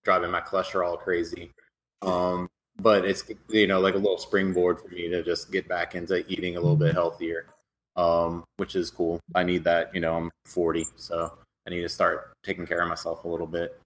[0.03, 1.51] driving my cholesterol crazy.
[2.01, 5.95] Um, but it's you know like a little springboard for me to just get back
[5.95, 7.47] into eating a little bit healthier,
[7.95, 9.19] um, which is cool.
[9.33, 9.93] I need that.
[9.95, 11.33] You know, I'm 40, so
[11.65, 13.79] I need to start taking care of myself a little bit.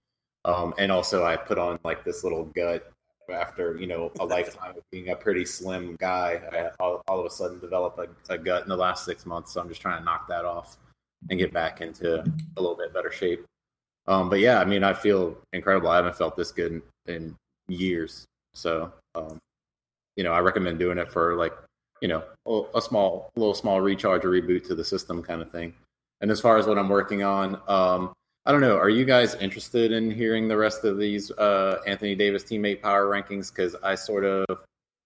[0.44, 2.92] Um, and also, I put on like this little gut
[3.30, 7.26] after you know a lifetime of being a pretty slim guy, I all, all of
[7.26, 9.52] a sudden develop a, a, gut in the last six months.
[9.52, 10.76] So I'm just trying to knock that off
[11.30, 13.44] and get back into a little bit better shape.
[14.06, 15.88] Um, but yeah, I mean, I feel incredible.
[15.88, 17.36] I haven't felt this good in, in
[17.68, 18.24] years.
[18.54, 19.38] So, um,
[20.16, 21.52] you know, I recommend doing it for like,
[22.00, 25.50] you know, a, a small, little small recharge or reboot to the system kind of
[25.50, 25.74] thing.
[26.20, 28.12] And as far as what I'm working on, um,
[28.44, 28.76] I don't know.
[28.76, 33.06] Are you guys interested in hearing the rest of these uh, Anthony Davis teammate power
[33.06, 33.54] rankings?
[33.54, 34.44] Because I sort of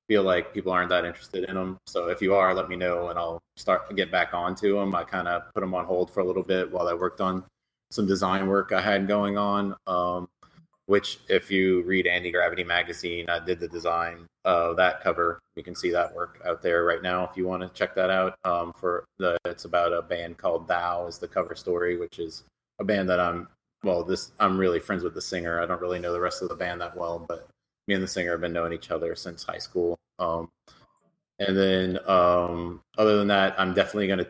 [0.09, 1.77] feel like people aren't that interested in them.
[1.87, 4.95] So if you are, let me know and I'll start to get back onto them.
[4.95, 7.45] I kind of put them on hold for a little bit while I worked on
[7.91, 9.77] some design work I had going on.
[9.87, 10.29] Um,
[10.87, 15.41] which, if you read Anti Gravity magazine, I did the design of that cover.
[15.57, 18.09] You can see that work out there right now if you want to check that
[18.09, 18.39] out.
[18.45, 22.45] Um, for the, it's about a band called Thou is the cover story, which is
[22.79, 23.49] a band that I'm
[23.83, 25.61] well, this I'm really friends with the singer.
[25.61, 27.49] I don't really know the rest of the band that well, but
[27.87, 29.99] me and the singer have been knowing each other since high school.
[30.19, 30.51] Um,
[31.39, 34.29] and then um, other than that, I'm definitely going to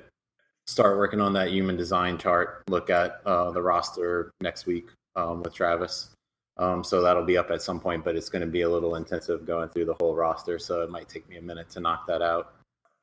[0.67, 2.65] start working on that human design chart.
[2.69, 6.11] Look at uh, the roster next week um, with Travis.
[6.59, 8.97] Um, so that'll be up at some point, but it's going to be a little
[8.97, 10.59] intensive going through the whole roster.
[10.59, 12.55] So it might take me a minute to knock that out.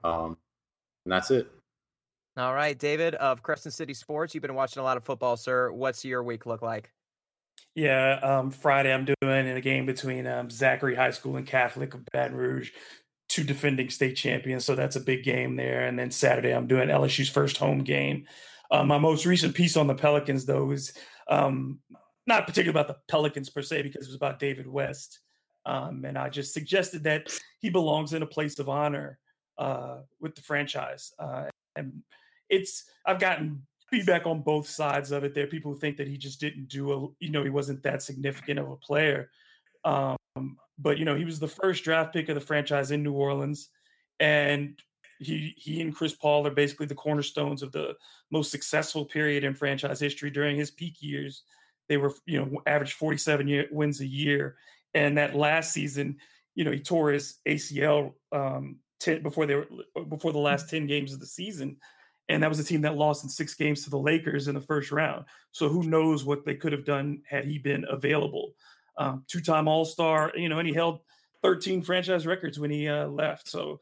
[0.04, 0.38] Um,
[1.06, 1.50] and that's it.
[2.36, 4.34] All right, David of Crescent City Sports.
[4.34, 5.72] You've been watching a lot of football, sir.
[5.72, 6.92] What's your week look like?
[7.76, 11.94] Yeah, um, Friday I'm doing in a game between um, Zachary High School and Catholic
[11.94, 12.72] of Baton Rouge,
[13.30, 14.66] two defending state champions.
[14.66, 15.86] So that's a big game there.
[15.86, 18.26] And then Saturday I'm doing LSU's first home game.
[18.72, 20.94] Uh, my most recent piece on the Pelicans, though, is
[21.30, 21.80] um,
[22.26, 25.20] not particularly about the Pelicans per se, because it was about David West.
[25.68, 29.20] Um, and I just suggested that he belongs in a place of honor
[29.60, 31.12] uh, with the franchise.
[31.20, 31.46] Uh,
[31.76, 32.02] and
[32.54, 35.34] it's I've gotten feedback on both sides of it.
[35.34, 37.84] There are people who think that he just didn't do a, you know, he wasn't
[37.84, 39.30] that significant of a player.
[39.86, 40.18] Um,
[40.80, 43.70] but you know, he was the first draft pick of the franchise in New Orleans,
[44.20, 44.80] and
[45.20, 47.96] he he and Chris Paul are basically the cornerstones of the
[48.32, 51.44] most successful period in franchise history during his peak years.
[51.90, 54.56] They were, you know, averaged 47 year, wins a year,
[54.94, 56.18] and that last season,
[56.56, 59.68] you know, he tore his ACL um, ten, before they were
[60.10, 61.78] before the last 10 games of the season
[62.30, 64.62] and that was a team that lost in six games to the Lakers in the
[64.62, 65.26] first round.
[65.52, 68.54] So who knows what they could have done had he been available?
[68.98, 71.02] Um, two-time All-Star, you know, and he held
[71.42, 73.50] 13 franchise records when he uh, left.
[73.50, 73.80] So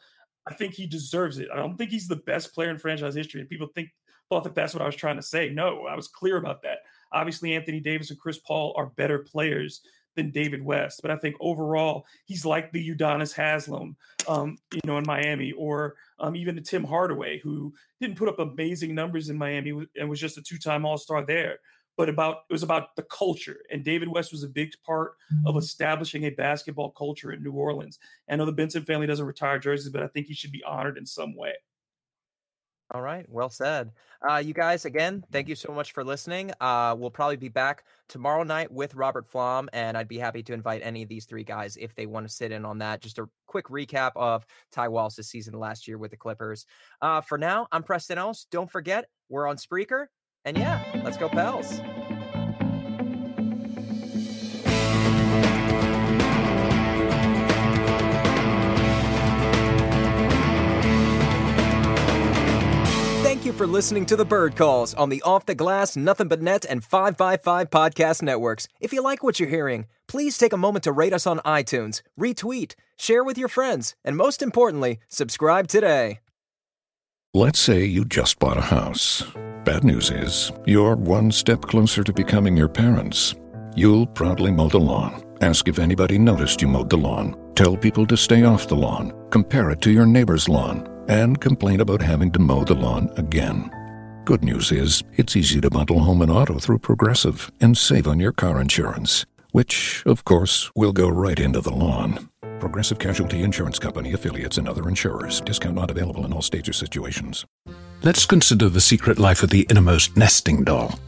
[0.47, 1.49] I think he deserves it.
[1.53, 3.41] I don't think he's the best player in franchise history.
[3.41, 3.89] And people think
[4.29, 5.49] thought that that's what I was trying to say.
[5.49, 6.79] No, I was clear about that.
[7.11, 9.81] Obviously, Anthony Davis and Chris Paul are better players
[10.15, 11.01] than David West.
[11.01, 13.95] But I think overall, he's like the Udonis Haslem,
[14.27, 18.39] um, you know, in Miami, or um, even the Tim Hardaway, who didn't put up
[18.39, 21.59] amazing numbers in Miami and was just a two-time All-Star there.
[21.97, 25.11] But about it was about the culture, and David West was a big part
[25.45, 25.57] of mm-hmm.
[25.59, 27.99] establishing a basketball culture in New Orleans.
[28.29, 30.97] I know the Benson family doesn't retire jerseys, but I think he should be honored
[30.97, 31.53] in some way.
[32.93, 33.25] All right.
[33.29, 33.91] Well said.
[34.27, 36.51] Uh, you guys, again, thank you so much for listening.
[36.59, 40.53] Uh, we'll probably be back tomorrow night with Robert Flom, and I'd be happy to
[40.53, 43.01] invite any of these three guys if they want to sit in on that.
[43.01, 46.65] Just a quick recap of Ty Wallace's season last year with the Clippers.
[47.01, 48.45] Uh, for now, I'm Preston Ellis.
[48.51, 50.07] Don't forget, we're on Spreaker.
[50.43, 51.79] And yeah, let's go, Pels.
[63.51, 66.65] You for listening to the Bird Calls on the Off the Glass, Nothing But Net,
[66.67, 68.67] and 555 podcast networks.
[68.79, 72.01] If you like what you're hearing, please take a moment to rate us on iTunes,
[72.19, 76.19] retweet, share with your friends, and most importantly, subscribe today.
[77.33, 79.23] Let's say you just bought a house.
[79.63, 83.35] Bad news is, you're one step closer to becoming your parents.
[83.75, 85.23] You'll proudly mow the lawn.
[85.41, 87.35] Ask if anybody noticed you mowed the lawn.
[87.55, 89.13] Tell people to stay off the lawn.
[89.29, 93.69] Compare it to your neighbor's lawn and complain about having to mow the lawn again.
[94.25, 98.19] Good news is, it's easy to bundle home and auto through Progressive and save on
[98.19, 102.29] your car insurance, which, of course, will go right into the lawn.
[102.59, 105.41] Progressive Casualty Insurance Company affiliates and other insurers.
[105.41, 107.43] Discount not available in all states or situations.
[108.03, 110.99] Let's consider the secret life of the innermost nesting doll.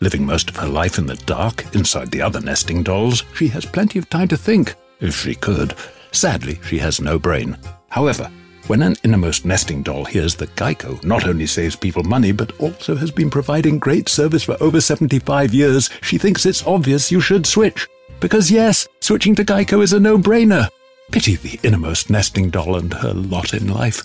[0.00, 3.64] Living most of her life in the dark, inside the other nesting dolls, she has
[3.64, 5.74] plenty of time to think, if she could.
[6.12, 7.56] Sadly, she has no brain.
[7.88, 8.30] However,
[8.68, 12.94] when an innermost nesting doll hears that Geico not only saves people money, but also
[12.96, 17.46] has been providing great service for over 75 years, she thinks it's obvious you should
[17.46, 17.88] switch.
[18.20, 20.68] Because yes, switching to Geico is a no-brainer.
[21.10, 24.02] Pity the innermost nesting doll and her lot in life.